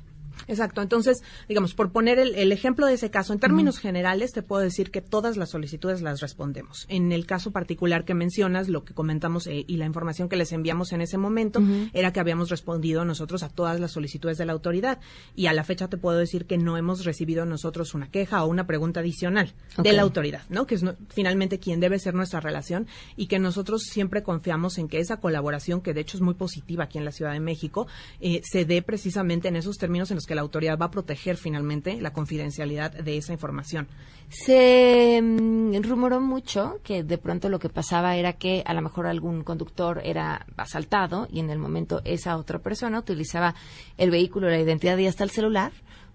[0.47, 0.83] Exacto.
[0.83, 4.91] Entonces, digamos, por poner el, ejemplo de ese caso, en términos generales, te puedo decir
[4.91, 6.87] que todas las solicitudes las respondemos.
[6.89, 10.53] En el caso particular que mencionas, lo que comentamos eh, y la información que les
[10.53, 11.61] enviamos en ese momento
[11.93, 15.01] era que habíamos respondido nosotros a todas las solicitudes de la autoridad.
[15.35, 18.49] Y a la fecha te puedo decir que no hemos recibido nosotros una queja o
[18.49, 20.67] una pregunta adicional de la autoridad, ¿no?
[20.67, 24.99] Que es finalmente quien debe ser nuestra relación y que nosotros siempre confiamos en que
[24.99, 27.87] esa colaboración, que de hecho es muy positiva aquí en la Ciudad de México,
[28.21, 31.37] eh, se dé precisamente en esos términos en los que la autoridad va a proteger
[31.37, 33.89] finalmente la confidencialidad de esa información.
[34.29, 39.07] Se mm, rumoró mucho que de pronto lo que pasaba era que a lo mejor
[39.07, 43.55] algún conductor era asaltado y en el momento esa otra persona utilizaba
[43.97, 45.73] el vehículo, la identidad y hasta el celular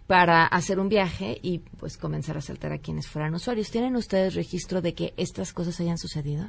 [0.08, 3.71] para hacer un viaje y pues comenzar a asaltar a quienes fueran usuarios.
[3.71, 6.45] ¿Tienen ustedes registro de que estas cosas hayan sucedido?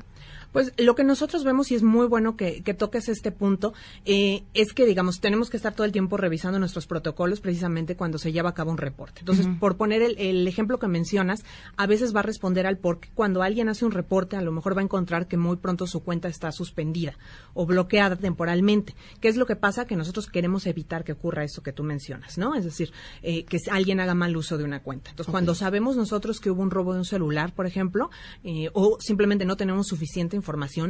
[0.54, 4.72] Pues lo que nosotros vemos, y es muy bueno que, toques este punto, eh, es
[4.72, 8.50] que, digamos, tenemos que estar todo el tiempo revisando nuestros protocolos precisamente cuando se lleva
[8.50, 9.18] a cabo un reporte.
[9.18, 11.44] Entonces, por poner el, ejemplo que mencionas,
[11.76, 14.52] a veces va a responder al por qué cuando alguien hace un reporte, a lo
[14.52, 17.18] mejor va a encontrar que muy pronto su cuenta está suspendida
[17.54, 18.94] o bloqueada temporalmente.
[19.20, 19.86] ¿Qué es lo que pasa?
[19.86, 22.54] Que nosotros queremos evitar que ocurra eso que tú mencionas, ¿no?
[22.54, 22.92] Es decir,
[23.24, 25.10] eh, que alguien haga mal uso de una cuenta.
[25.10, 28.08] Entonces, cuando sabemos nosotros que hubo un robo de un celular, por ejemplo,
[28.44, 30.43] eh, o simplemente no tenemos suficiente información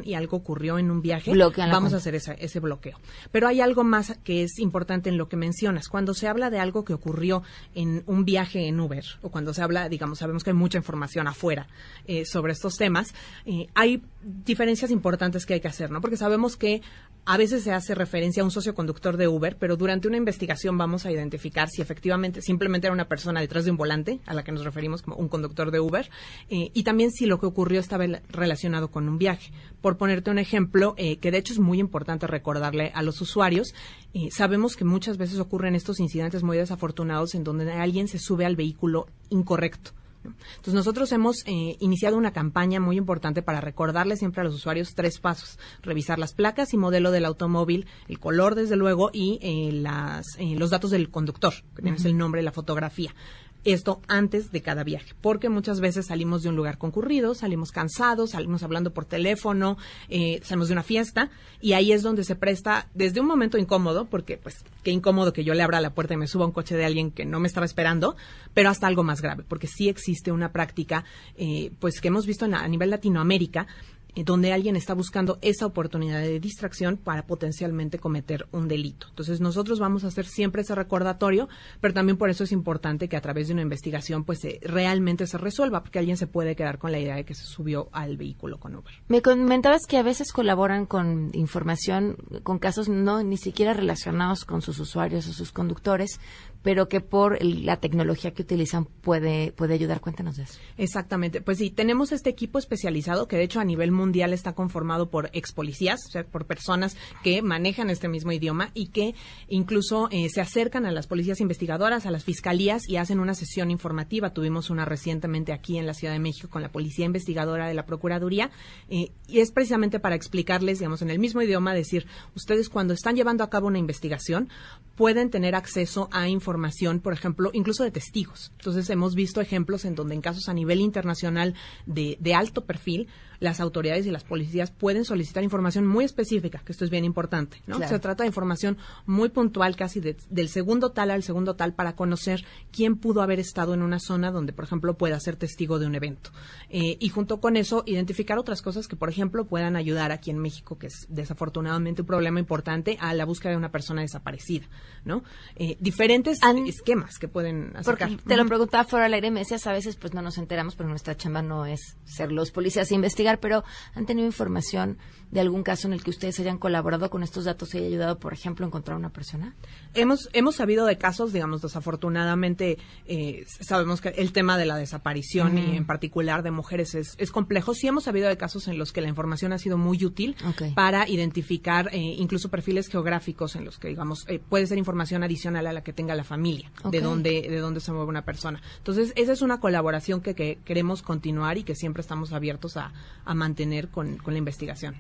[0.04, 2.98] y algo ocurrió en un viaje, vamos a hacer ese bloqueo.
[3.30, 5.88] Pero hay algo más que es importante en lo que mencionas.
[5.88, 7.42] Cuando se habla de algo que ocurrió
[7.74, 11.26] en un viaje en Uber, o cuando se habla, digamos, sabemos que hay mucha información
[11.26, 11.68] afuera
[12.06, 13.14] eh, sobre estos temas,
[13.46, 16.00] eh, hay diferencias importantes que hay que hacer, ¿no?
[16.00, 16.82] Porque sabemos que
[17.26, 20.76] a veces se hace referencia a un socio conductor de Uber, pero durante una investigación
[20.76, 24.44] vamos a identificar si efectivamente simplemente era una persona detrás de un volante, a la
[24.44, 26.10] que nos referimos como un conductor de Uber,
[26.50, 29.52] eh, y también si lo que ocurrió estaba relacionado con un viaje.
[29.80, 33.74] Por ponerte un ejemplo, eh, que de hecho es muy importante recordarle a los usuarios,
[34.12, 38.44] eh, sabemos que muchas veces ocurren estos incidentes muy desafortunados en donde alguien se sube
[38.44, 39.92] al vehículo incorrecto
[40.24, 44.94] entonces nosotros hemos eh, iniciado una campaña muy importante para recordarle siempre a los usuarios
[44.94, 45.58] tres pasos.
[45.82, 50.56] Revisar las placas y modelo del automóvil, el color desde luego y eh, las, eh,
[50.56, 53.14] los datos del conductor, que es el nombre, la fotografía
[53.64, 58.30] esto antes de cada viaje, porque muchas veces salimos de un lugar concurrido, salimos cansados,
[58.30, 59.76] salimos hablando por teléfono,
[60.08, 64.06] eh, salimos de una fiesta y ahí es donde se presta desde un momento incómodo,
[64.06, 66.52] porque pues qué incómodo que yo le abra la puerta y me suba a un
[66.52, 68.16] coche de alguien que no me estaba esperando,
[68.52, 71.04] pero hasta algo más grave, porque sí existe una práctica
[71.36, 73.66] eh, pues que hemos visto a nivel Latinoamérica
[74.14, 79.06] eh, donde alguien está buscando esa oportunidad de distracción para potencialmente cometer un delito.
[79.10, 81.48] Entonces nosotros vamos a hacer siempre ese recordatorio,
[81.80, 85.38] pero también por eso es importante que a través de una investigación pues realmente se
[85.38, 88.58] resuelva, porque alguien se puede quedar con la idea de que se subió al vehículo
[88.58, 88.92] con Uber.
[89.08, 94.62] Me comentabas que a veces colaboran con información, con casos no ni siquiera relacionados con
[94.62, 96.20] sus usuarios o sus conductores,
[96.64, 100.00] pero que por la tecnología que utilizan puede, puede ayudar.
[100.00, 100.58] Cuéntanos de eso.
[100.78, 101.42] Exactamente.
[101.42, 105.28] Pues sí, tenemos este equipo especializado que de hecho a nivel mundial está conformado por
[105.34, 109.14] ex policías, o sea, por personas que manejan este mismo idioma y que
[109.48, 113.70] incluso eh, se acercan a las policías investigadoras, a las fiscalías y hacen una sesión
[113.70, 114.32] informativa.
[114.32, 117.84] Tuvimos una recientemente aquí en la Ciudad de México con la policía investigadora de la
[117.84, 118.50] Procuraduría
[118.88, 123.16] eh, y es precisamente para explicarles, digamos, en el mismo idioma, decir, ustedes cuando están
[123.16, 124.48] llevando a cabo una investigación
[124.96, 126.53] pueden tener acceso a información,
[127.00, 128.52] por ejemplo, incluso de testigos.
[128.58, 131.54] Entonces hemos visto ejemplos en donde en casos a nivel internacional
[131.86, 133.08] de, de alto perfil,
[133.40, 137.62] las autoridades y las policías pueden solicitar información muy específica, que esto es bien importante,
[137.66, 137.78] ¿no?
[137.86, 142.44] Se trata de información muy puntual, casi del segundo tal al segundo tal, para conocer
[142.72, 145.94] quién pudo haber estado en una zona donde, por ejemplo, pueda ser testigo de un
[145.94, 146.30] evento.
[146.70, 150.38] Eh, y junto con eso, identificar otras cosas que, por ejemplo, puedan ayudar aquí en
[150.38, 154.66] México, que es desafortunadamente un problema importante, a la búsqueda de una persona desaparecida,
[155.04, 155.22] ¿no?
[155.56, 158.08] Eh, diferentes esquemas que pueden acercar.
[158.08, 160.74] Porque te lo preguntaba fuera del aire, me decías, a veces pues no nos enteramos,
[160.76, 162.94] pero nuestra chamba no es ser los policías e
[163.24, 164.98] investigar pero ¿han tenido información
[165.30, 168.18] de algún caso en el que ustedes hayan colaborado con estos datos y haya ayudado,
[168.20, 169.56] por ejemplo, a encontrar una persona?
[169.92, 175.58] Hemos, hemos sabido de casos, digamos, desafortunadamente, eh, sabemos que el tema de la desaparición
[175.58, 177.74] y en particular de mujeres es, es, complejo.
[177.74, 180.36] Sí hemos sabido de casos en los que la información ha sido muy útil
[180.76, 185.66] para identificar eh, incluso perfiles geográficos en los que, digamos, eh, puede ser información adicional
[185.66, 188.62] a la que tenga la familia, de dónde de dónde se mueve una persona.
[188.78, 192.92] Entonces, esa es una colaboración que, que queremos continuar y que siempre estamos abiertos a,
[193.24, 194.96] a mantener con, con la investigación.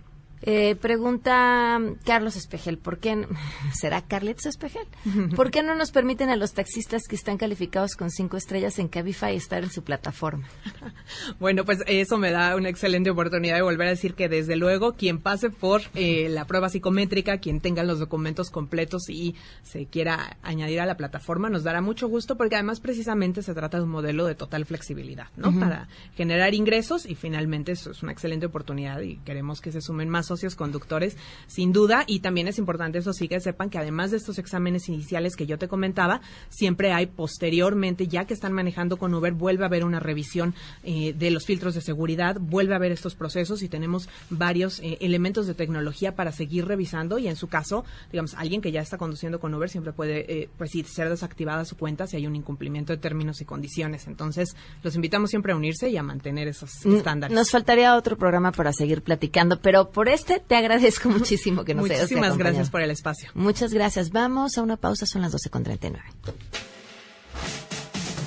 [0.46, 3.26] Eh, pregunta Carlos Espejel, ¿por qué
[3.72, 4.86] será Carletos Espejel?
[5.36, 8.88] ¿Por qué no nos permiten a los taxistas que están calificados con cinco estrellas en
[8.88, 10.46] Cabify estar en su plataforma?
[11.38, 14.94] Bueno, pues eso me da una excelente oportunidad de volver a decir que desde luego
[14.94, 20.38] quien pase por eh, la prueba psicométrica, quien tenga los documentos completos y se quiera
[20.42, 23.90] añadir a la plataforma, nos dará mucho gusto porque además precisamente se trata de un
[23.90, 25.58] modelo de total flexibilidad, ¿no?
[25.58, 30.08] Para generar ingresos y finalmente eso es una excelente oportunidad y queremos que se sumen
[30.08, 31.16] más socios conductores,
[31.46, 34.88] sin duda, y también es importante, eso sí, que sepan que además de estos exámenes
[34.88, 39.64] iniciales que yo te comentaba, siempre hay posteriormente, ya que están manejando con Uber, vuelve
[39.64, 43.62] a haber una revisión eh, de los filtros de seguridad, vuelve a haber estos procesos
[43.62, 48.34] y tenemos varios eh, elementos de tecnología para seguir revisando y en su caso, digamos,
[48.34, 52.06] alguien que ya está conduciendo con Uber siempre puede, eh, pues ser desactivada su cuenta
[52.06, 54.06] si hay un incumplimiento de términos y condiciones.
[54.06, 57.34] Entonces, los invitamos siempre a unirse y a mantener esos estándares.
[57.34, 61.84] Nos faltaría otro programa para seguir platicando, pero por este te agradezco muchísimo que nos
[61.84, 63.30] hayas Muchísimas gracias por el espacio.
[63.34, 64.10] Muchas gracias.
[64.10, 66.00] Vamos a una pausa, son las 12.39.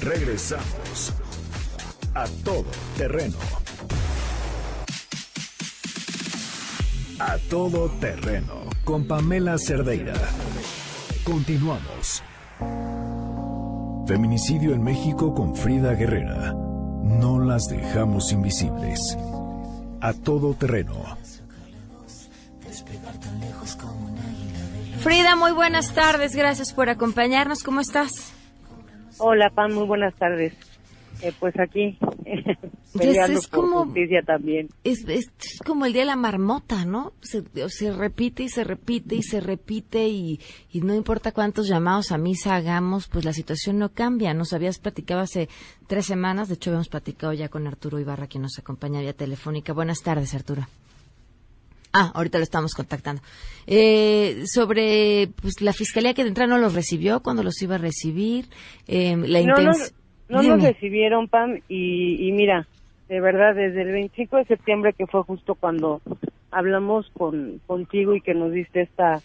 [0.02, 1.14] Regresamos
[2.14, 2.66] a todo
[2.98, 3.38] terreno.
[7.20, 10.14] A todo terreno con Pamela Cerdeira.
[11.24, 12.24] Continuamos.
[14.08, 16.54] Feminicidio en México con Frida Guerrera.
[16.54, 19.18] No las dejamos invisibles.
[20.00, 21.17] A todo terreno
[25.08, 26.36] Frida, muy buenas tardes.
[26.36, 27.64] Gracias por acompañarnos.
[27.64, 28.34] ¿Cómo estás?
[29.20, 29.72] Hola, Pam.
[29.72, 30.54] Muy buenas tardes.
[31.22, 31.98] Eh, pues aquí,
[32.94, 34.68] peleando es como, justicia también.
[34.84, 35.06] Es,
[35.66, 37.14] como el día de la marmota, ¿no?
[37.22, 40.42] Se, se repite y se repite y se repite y,
[40.74, 44.34] y, no importa cuántos llamados a misa hagamos, pues la situación no cambia.
[44.34, 45.48] Nos habías platicado hace
[45.88, 49.72] tres semanas, de hecho habíamos platicado ya con Arturo Ibarra, quien nos acompaña vía telefónica.
[49.72, 50.68] Buenas tardes, Arturo.
[52.00, 53.24] Ah, ahorita lo estamos contactando.
[53.66, 57.80] Eh, sobre pues, la fiscalía que de entrada no los recibió, cuando los iba a
[57.80, 58.46] recibir,
[58.88, 59.74] eh, la intención.
[60.30, 62.68] No, no, nos recibieron, Pam, y, y mira,
[63.10, 66.02] de verdad, desde el 25 de septiembre, que fue justo cuando
[66.52, 69.22] hablamos con, contigo y que nos diste esta,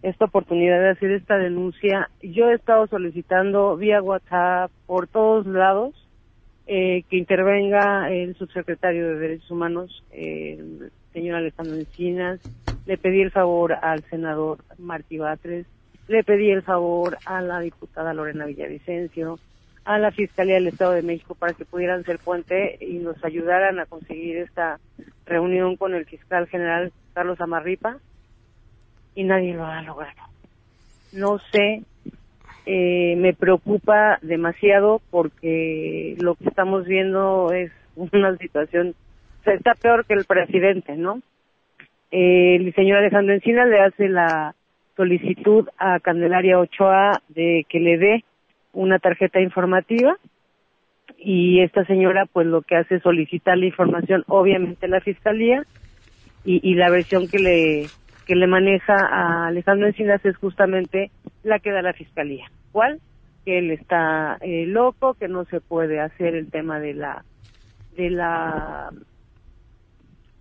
[0.00, 5.94] esta oportunidad de hacer esta denuncia, yo he estado solicitando vía WhatsApp por todos lados
[6.66, 10.02] eh, que intervenga el subsecretario de Derechos Humanos,
[11.16, 12.40] señor Alejandro Encinas,
[12.84, 15.64] le pedí el favor al senador Martí Batres,
[16.08, 19.38] le pedí el favor a la diputada Lorena Villavicencio,
[19.86, 23.78] a la Fiscalía del Estado de México para que pudieran ser puente y nos ayudaran
[23.78, 24.78] a conseguir esta
[25.24, 27.96] reunión con el fiscal general Carlos Amarripa
[29.14, 30.20] y nadie lo ha logrado.
[31.12, 31.82] No sé
[32.66, 38.94] eh, me preocupa demasiado porque lo que estamos viendo es una situación,
[39.54, 41.20] está peor que el presidente, ¿no?
[42.10, 44.54] Eh, el señor Alejandro Encina le hace la
[44.96, 48.24] solicitud a Candelaria Ochoa de que le dé
[48.72, 50.16] una tarjeta informativa
[51.18, 55.64] y esta señora pues lo que hace es solicitar la información obviamente a la fiscalía
[56.44, 57.86] y, la versión que le
[58.24, 61.10] que le maneja a Alejandro Encinas es justamente
[61.42, 62.48] la que da la fiscalía.
[62.70, 63.00] ¿Cuál?
[63.44, 67.24] Que él está eh, loco, que no se puede hacer el tema de la
[67.96, 68.90] de la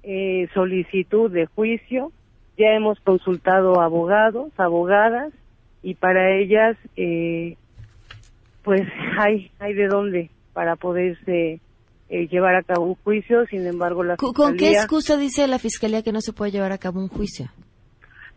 [0.06, 2.12] eh, solicitud de juicio,
[2.58, 5.34] ya hemos consultado abogados, abogadas,
[5.82, 7.58] y para ellas, eh,
[8.64, 8.82] pues
[9.18, 11.60] hay, hay de dónde para poderse
[12.10, 15.60] eh, llevar a cabo un juicio, sin embargo la ¿Con, con qué excusa dice la
[15.60, 17.47] fiscalía que no se puede llevar a cabo un juicio?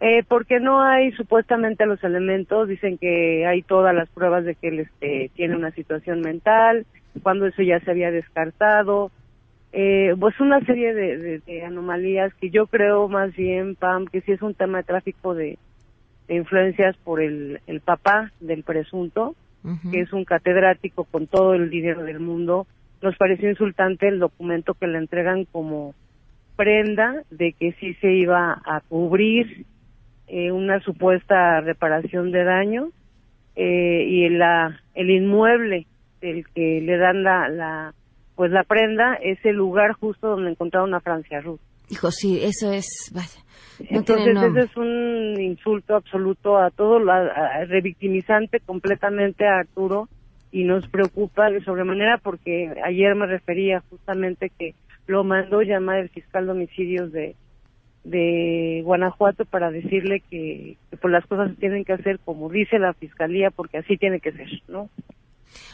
[0.00, 4.68] Eh, porque no hay supuestamente los elementos, dicen que hay todas las pruebas de que
[4.68, 6.86] él este, tiene una situación mental,
[7.22, 9.10] cuando eso ya se había descartado,
[9.80, 14.20] eh, pues una serie de, de- de anomalías que yo creo más bien, Pam, que
[14.22, 15.56] sí es un tema de tráfico de,
[16.26, 19.36] de influencias por el, el papá del presunto,
[19.92, 22.66] que es un catedrático con todo el dinero del mundo.
[23.02, 25.94] Nos pareció insultante el documento que le entregan como
[26.56, 29.64] prenda de que sí se iba a cubrir
[30.26, 32.88] eh, una supuesta reparación de daño
[33.56, 35.86] eh, y la el inmueble
[36.20, 37.94] el que le dan la, la
[38.38, 41.58] pues la prenda es el lugar justo donde encontraron a Francia Ruth.
[41.90, 43.42] Hijo, sí, eso es, vaya,
[43.80, 50.08] no Entonces ese es un insulto absoluto a todo, a- revictimizante completamente a Arturo
[50.52, 54.76] y nos preocupa de sobremanera porque ayer me refería justamente que
[55.08, 57.34] lo mandó llamar el fiscal de homicidios de,
[58.04, 62.78] de Guanajuato para decirle que, que pues las cosas se tienen que hacer como dice
[62.78, 64.88] la fiscalía porque así tiene que ser, ¿no?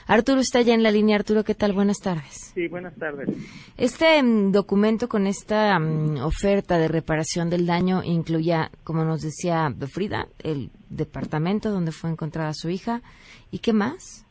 [0.07, 1.17] Arturo está ya en la línea.
[1.17, 1.73] Arturo, ¿qué tal?
[1.73, 2.53] Buenas tardes.
[2.55, 3.29] Sí, buenas tardes.
[3.77, 9.73] Este mm, documento con esta mm, oferta de reparación del daño incluía, como nos decía
[9.93, 13.01] Frida, el departamento donde fue encontrada su hija.
[13.51, 14.27] ¿Y qué más?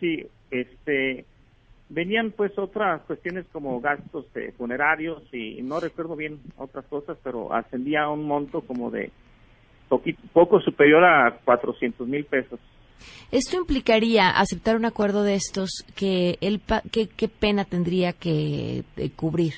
[0.00, 1.24] Sí, este,
[1.88, 7.52] venían pues otras cuestiones como gastos eh, funerarios y no recuerdo bien otras cosas, pero
[7.52, 9.10] ascendía a un monto como de
[9.88, 12.60] poquito, poco superior a 400 mil pesos.
[13.32, 18.84] Esto implicaría aceptar un acuerdo de estos que él pa- que- qué pena tendría que
[18.96, 19.54] eh, cubrir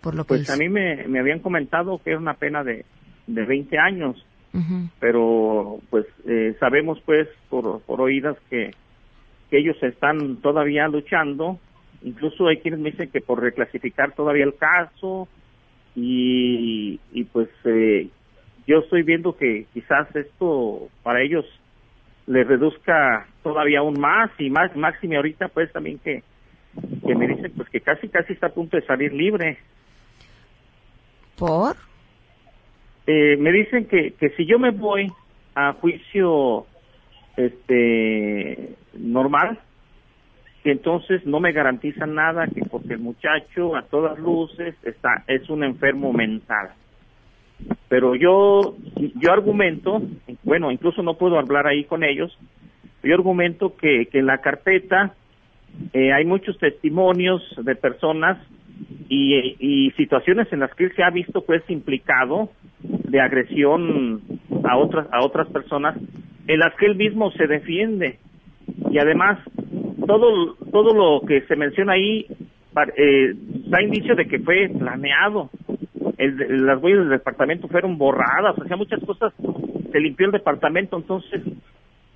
[0.00, 0.52] por lo que Pues hizo.
[0.52, 2.84] a mí me, me habían comentado que era una pena de,
[3.26, 4.24] de 20 años,
[4.98, 8.72] pero pues eh, sabemos pues por, por oídas que,
[9.50, 11.58] que ellos están todavía luchando,
[12.02, 15.28] incluso hay quienes me dicen que por reclasificar todavía el caso
[15.94, 18.08] y, y pues eh,
[18.66, 21.44] yo estoy viendo que quizás esto para ellos
[22.28, 26.22] les reduzca todavía aún más y más máxime ahorita pues también que,
[27.06, 29.58] que me dicen pues que casi casi está a punto de salir libre
[31.36, 31.76] ¿Por?
[33.06, 35.10] Eh, me dicen que, que si yo me voy
[35.54, 36.66] a juicio
[37.36, 39.58] este normal
[40.62, 45.48] que entonces no me garantizan nada que porque el muchacho a todas luces está es
[45.48, 46.72] un enfermo mental
[47.88, 48.76] pero yo
[49.16, 50.02] yo argumento
[50.44, 52.36] bueno incluso no puedo hablar ahí con ellos
[53.02, 55.14] yo argumento que, que en la carpeta
[55.92, 58.38] eh, hay muchos testimonios de personas
[59.08, 62.50] y, y situaciones en las que él se ha visto pues implicado
[62.80, 64.22] de agresión
[64.64, 65.96] a otras a otras personas
[66.46, 68.18] en las que él mismo se defiende.
[68.90, 69.38] Y además
[70.06, 72.26] todo todo lo que se menciona ahí
[72.96, 73.34] eh,
[73.68, 75.50] da indicio de que fue planeado
[76.18, 79.32] el- las huellas del departamento fueron borradas o sea muchas cosas
[79.90, 81.42] se limpió el departamento entonces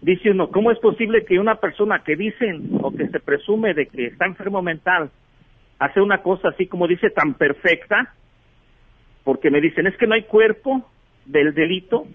[0.01, 3.87] dice uno cómo es posible que una persona que dicen o que se presume de
[3.87, 5.11] que está enfermo mental
[5.79, 8.13] hace una cosa así como dice tan perfecta
[9.25, 10.85] porque me dicen es que no hay cuerpo
[11.27, 12.07] del delito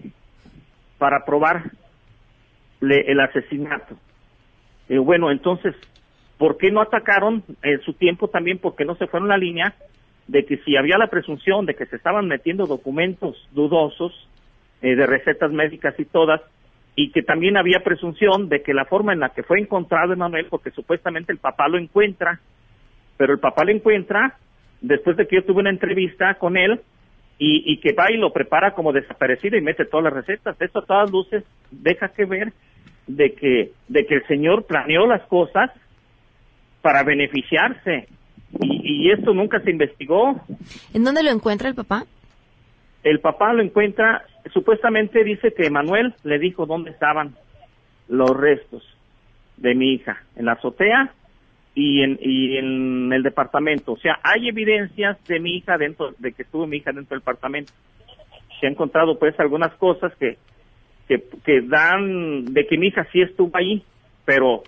[0.98, 1.70] para probar
[2.80, 3.96] el asesinato.
[4.88, 5.74] Eh, bueno, entonces,
[6.36, 8.58] ¿por qué no atacaron en su tiempo también?
[8.58, 9.74] Porque no se fueron la línea
[10.28, 14.12] de que si había la presunción de que se estaban metiendo documentos dudosos
[14.82, 16.40] eh, de recetas médicas y todas,
[16.94, 20.46] y que también había presunción de que la forma en la que fue encontrado Emanuel,
[20.50, 22.40] porque supuestamente el papá lo encuentra,
[23.16, 24.36] pero el papá lo encuentra
[24.80, 26.80] después de que yo tuve una entrevista con él
[27.38, 30.60] y, y que va y lo prepara como desaparecido y mete todas las recetas.
[30.60, 32.52] Esto a todas luces deja que ver
[33.06, 35.70] de que, de que el señor planeó las cosas
[36.82, 38.08] para beneficiarse
[38.60, 40.40] y, y esto nunca se investigó.
[40.94, 42.04] ¿En dónde lo encuentra el papá?
[43.02, 47.34] El papá lo encuentra, supuestamente dice que Manuel le dijo dónde estaban
[48.08, 48.82] los restos
[49.56, 51.12] de mi hija, en la azotea
[51.74, 53.92] y en, y en el departamento.
[53.92, 57.20] O sea, hay evidencias de mi hija dentro, de que estuvo mi hija dentro del
[57.20, 57.72] departamento.
[58.60, 60.36] Se ha encontrado pues algunas cosas que,
[61.06, 63.82] que, que dan de que mi hija sí estuvo ahí,
[64.24, 64.64] pero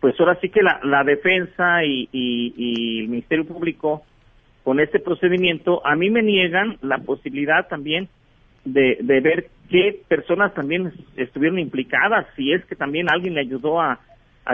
[0.00, 4.04] pues ahora sí que la, defensa y, y, el Ministerio Público
[4.62, 8.08] con este procedimiento, a mí me niegan la posibilidad también
[8.64, 13.98] de, ver qué personas también estuvieron implicadas, si es que también alguien le ayudó a,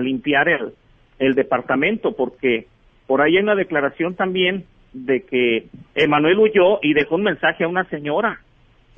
[0.01, 0.73] limpiar el,
[1.21, 2.67] el departamento, porque
[3.07, 7.69] por ahí hay una declaración también de que Emanuel huyó y dejó un mensaje a
[7.69, 8.41] una señora,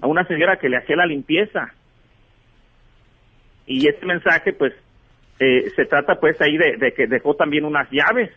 [0.01, 1.75] a una señora que le hacía la limpieza.
[3.67, 4.73] Y ese mensaje, pues,
[5.39, 8.31] eh, se trata pues ahí de, de, que dejó también unas llaves.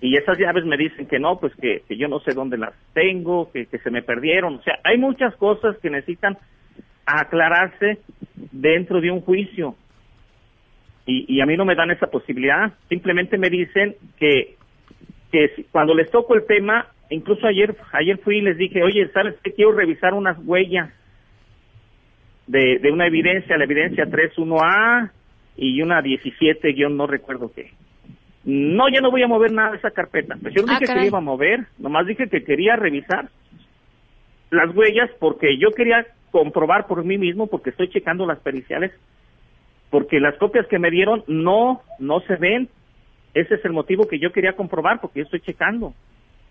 [0.00, 2.72] Y esas llaves me dicen que no, pues que, que yo no sé dónde las
[2.94, 4.56] tengo, que, que se me perdieron.
[4.56, 6.36] O sea, hay muchas cosas que necesitan
[7.06, 7.98] aclararse
[8.52, 9.74] dentro de un juicio.
[11.06, 12.72] Y, y a mí no me dan esa posibilidad.
[12.88, 14.56] Simplemente me dicen que
[15.32, 19.08] que si- cuando les toco el tema, incluso ayer ayer fui y les dije, oye,
[19.12, 19.52] ¿sabes qué?
[19.52, 20.90] Quiero revisar unas huellas
[22.46, 25.10] de, de una evidencia, la evidencia 31A
[25.58, 27.72] y una 17 guion, no recuerdo qué.
[28.44, 30.36] No, ya no voy a mover nada de esa carpeta.
[30.40, 31.06] Pues yo no Ah, dije que caray.
[31.08, 33.28] iba a mover, nomás dije que quería revisar
[34.50, 38.92] las huellas porque yo quería comprobar por mí mismo, porque estoy checando las periciales,
[39.90, 42.68] porque las copias que me dieron no, no se ven.
[43.34, 45.92] Ese es el motivo que yo quería comprobar, porque yo estoy checando.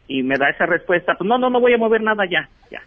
[0.08, 2.82] Y me da esa respuesta, pues no, no, no voy a mover nada ya, ya.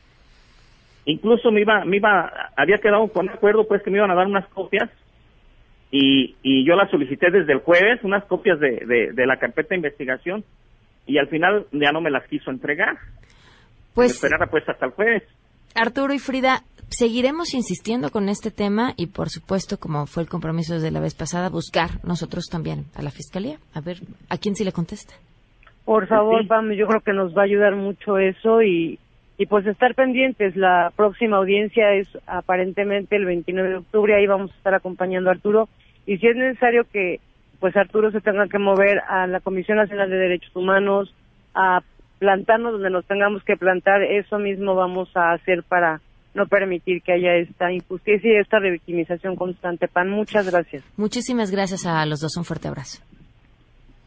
[1.07, 4.27] Incluso me iba, me iba, había quedado con acuerdo pues que me iban a dar
[4.27, 4.89] unas copias
[5.91, 9.71] y, y yo las solicité desde el jueves, unas copias de, de, de la carpeta
[9.71, 10.45] de investigación
[11.07, 12.97] y al final ya no me las quiso entregar.
[13.95, 15.23] Pues- Me esperara pues hasta el jueves.
[15.75, 20.75] Arturo y Frida, seguiremos insistiendo con este tema y, por supuesto, como fue el compromiso
[20.75, 23.59] desde la vez pasada, buscar nosotros también a la Fiscalía.
[23.75, 25.15] A ver, ¿a quién sí le contesta?
[25.85, 28.99] Por favor, Pam, yo creo que nos va a ayudar mucho eso y,
[29.41, 30.55] y pues estar pendientes.
[30.55, 35.33] La próxima audiencia es aparentemente el 29 de octubre, ahí vamos a estar acompañando a
[35.33, 35.71] Arturo
[36.05, 37.21] y si es necesario que
[37.59, 41.15] pues Arturo se tenga que mover a la Comisión Nacional de Derechos Humanos,
[41.55, 41.81] a
[42.19, 46.03] plantarnos donde nos tengamos que plantar, eso mismo vamos a hacer para
[46.35, 49.89] no permitir que haya esta injusticia y esta revictimización constante.
[49.89, 50.85] Pan, muchas gracias.
[50.99, 52.37] Muchísimas gracias a los dos.
[52.37, 53.03] Un fuerte abrazo.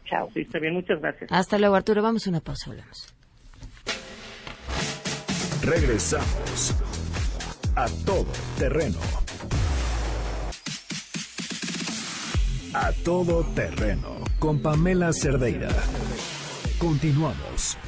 [0.04, 0.28] Chao.
[0.32, 1.30] Sí, está bien, muchas gracias.
[1.32, 2.02] Hasta luego, Arturo.
[2.02, 2.70] Vamos a una pausa.
[2.70, 3.23] Volvemos.
[5.66, 6.74] Regresamos
[7.74, 8.26] a todo
[8.58, 8.98] terreno.
[12.74, 15.70] A todo terreno con Pamela Cerdeira.
[16.78, 17.78] Continuamos.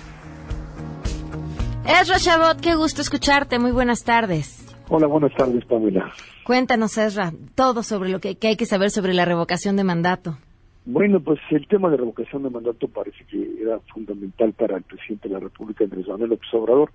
[1.84, 3.58] Ezra Chabot, qué gusto escucharte.
[3.58, 4.74] Muy buenas tardes.
[4.88, 6.10] Hola, buenas tardes, Pamela.
[6.44, 10.38] Cuéntanos, Ezra, todo sobre lo que, que hay que saber sobre la revocación de mandato.
[10.86, 15.28] Bueno, pues el tema de revocación de mandato parece que era fundamental para el presidente
[15.28, 16.90] de la República, Andrés Manuel López Obrador.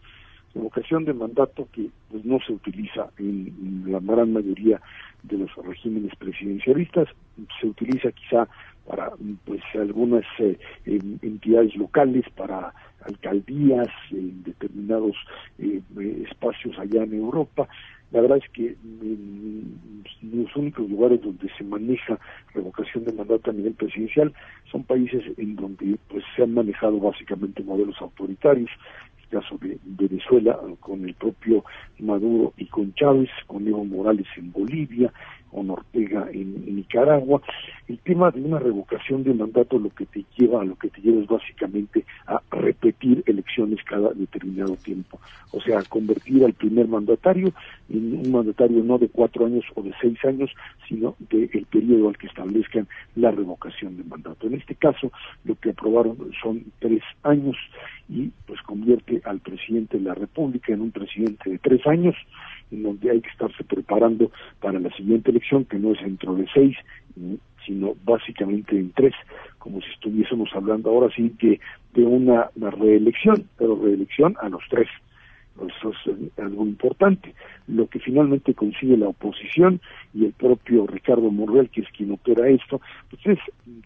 [0.53, 4.81] Revocación de mandato que pues, no se utiliza en, la gran mayoría
[5.23, 7.07] de los regímenes presidencialistas,
[7.59, 8.47] se utiliza quizá
[8.87, 9.11] para
[9.45, 12.73] pues algunas eh, en- entidades locales, para
[13.05, 15.15] alcaldías en determinados
[15.59, 15.81] eh,
[16.29, 17.67] espacios allá en Europa.
[18.11, 18.75] La verdad es que
[20.21, 22.19] los únicos lugares donde se maneja
[22.53, 24.33] revocación de mandato a nivel presidencial
[24.69, 28.69] son países en donde pues se han manejado básicamente modelos autoritarios,
[29.31, 31.63] caso de Venezuela con el propio
[31.99, 35.11] Maduro y con Chávez, con Evo Morales en Bolivia,
[35.51, 37.41] con Ortega en, Nicaragua.
[37.87, 41.01] El tema de una revocación de mandato lo que te lleva a lo que te
[41.01, 45.19] lleva es básicamente a repetir elecciones cada determinado tiempo.
[45.51, 47.53] O sea, convertir al primer mandatario
[47.89, 50.49] en un mandatario no de cuatro años o de seis años,
[50.87, 54.47] sino del periodo al que establezcan la revocación de mandato.
[54.47, 55.11] En este caso,
[55.43, 57.57] lo que aprobaron son tres años
[58.07, 62.15] y pues convierte al presidente de la República en un presidente de tres años,
[62.71, 66.47] en donde hay que estarse preparando para la siguiente elección, que no es dentro de
[66.53, 66.75] seis,
[67.15, 69.13] mm, sino básicamente en tres,
[69.59, 71.59] como si estuviésemos hablando ahora sí que
[71.93, 74.87] de una, una reelección, pero reelección a los tres.
[75.57, 77.33] Eso es eh, algo importante.
[77.67, 79.81] Lo que finalmente consigue la oposición
[80.13, 83.39] y el propio Ricardo Monreal, que es quien opera esto, pues es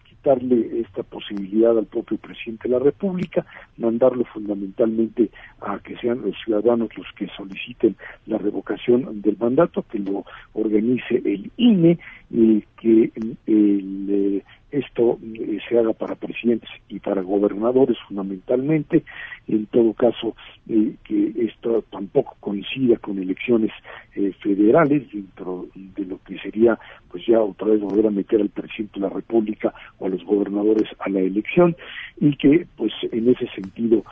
[0.08, 3.44] quitarle esta posibilidad al propio presidente de la República,
[3.76, 7.96] mandarlo fundamentalmente a que sean los ciudadanos los que soliciten
[8.26, 11.98] la revocación del mandato, que lo organice el INE,
[12.30, 19.04] y que el, eh, esto eh, se haga para presidentes y para gobernadores fundamentalmente,
[19.48, 20.34] en todo caso
[20.68, 23.70] eh, que esto tampoco coincida con elecciones
[24.14, 26.78] eh, federales dentro de lo que sería
[27.10, 30.24] pues ya otra vez volver a meter al presidente de la República o a los
[30.24, 31.76] gobernadores a la elección
[32.20, 34.04] y que pues en ese sentido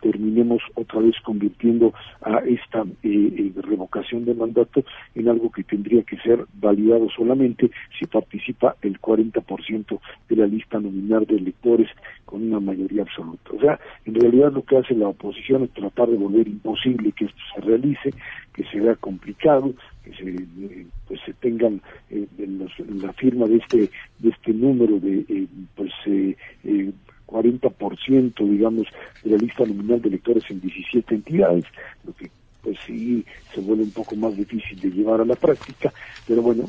[0.00, 6.02] terminemos otra vez convirtiendo a esta eh, eh, revocación de mandato en algo que tendría
[6.02, 11.88] que ser validado solamente si participa el 40% de la lista nominal de electores
[12.24, 13.50] con una mayoría absoluta.
[13.56, 17.26] O sea, en realidad lo que hace la oposición es tratar de volver imposible que
[17.26, 18.10] esto se realice,
[18.52, 23.46] que se vea complicado, que se eh, pues se tengan eh, en en la firma
[23.46, 26.92] de este de este número de eh, pues eh, eh,
[27.26, 28.86] 40%, digamos,
[29.22, 31.64] de la lista nominal de electores en 17 entidades,
[32.04, 32.30] lo que
[32.64, 35.92] pues sí se vuelve un poco más difícil de llevar a la práctica,
[36.26, 36.68] pero bueno,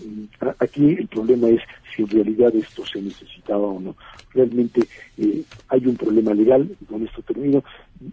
[0.59, 1.61] aquí el problema es
[1.95, 3.95] si en realidad esto se necesitaba o no.
[4.33, 7.63] Realmente eh, hay un problema legal, con esto termino,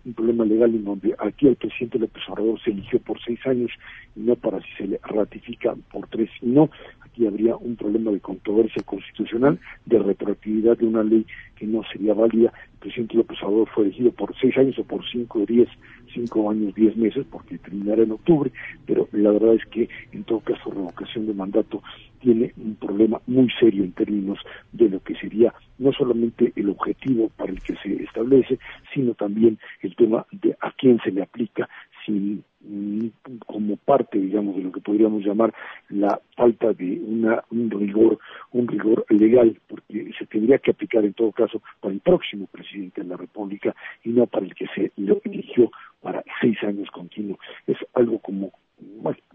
[0.05, 3.71] un problema legal en donde aquí el presidente López Obrador se eligió por seis años
[4.15, 6.71] y no para si se le ratifica por tres y no.
[7.01, 11.27] Aquí habría un problema de controversia constitucional, de retroactividad de una ley
[11.57, 12.53] que no sería válida.
[12.73, 15.69] El presidente López Obrador fue elegido por seis años o por cinco o diez,
[16.13, 18.51] cinco años, diez meses, porque terminará en octubre,
[18.87, 21.83] pero la verdad es que en todo caso revocación de mandato
[22.21, 24.39] tiene un problema muy serio en términos
[24.73, 28.59] de lo que sería no solamente el objetivo para el que se establece,
[28.95, 31.69] sino también el tema de a quién se le aplica,
[32.07, 33.09] sin mm,
[33.47, 35.53] como parte, digamos, de lo que podríamos llamar
[35.89, 38.19] la falta de una, un rigor,
[38.53, 43.03] un rigor legal, porque se tendría que aplicar en todo caso para el próximo presidente
[43.03, 45.71] de la República y no para el que se lo eligió
[46.03, 47.39] para seis años continuos.
[47.67, 48.53] Es algo como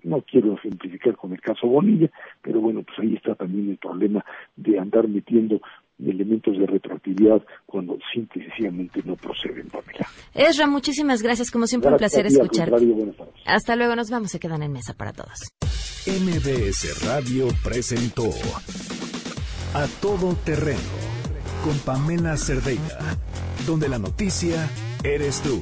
[0.04, 2.10] no quiero simplificar con el caso Bonilla,
[2.42, 4.24] pero bueno, pues ahí está también el problema
[4.56, 5.62] de andar metiendo
[6.00, 10.08] elementos de retroactividad cuando simple y sencillamente no proceden, Pamela.
[10.34, 12.72] Esra, muchísimas gracias, como siempre un placer escuchar.
[13.46, 15.52] Hasta luego, nos vamos, se quedan en mesa para todos.
[16.06, 18.30] MBS Radio presentó
[19.74, 20.80] A Todo Terreno
[21.64, 23.18] con Pamela Cerdeira,
[23.66, 24.70] donde la noticia
[25.04, 25.62] eres tú.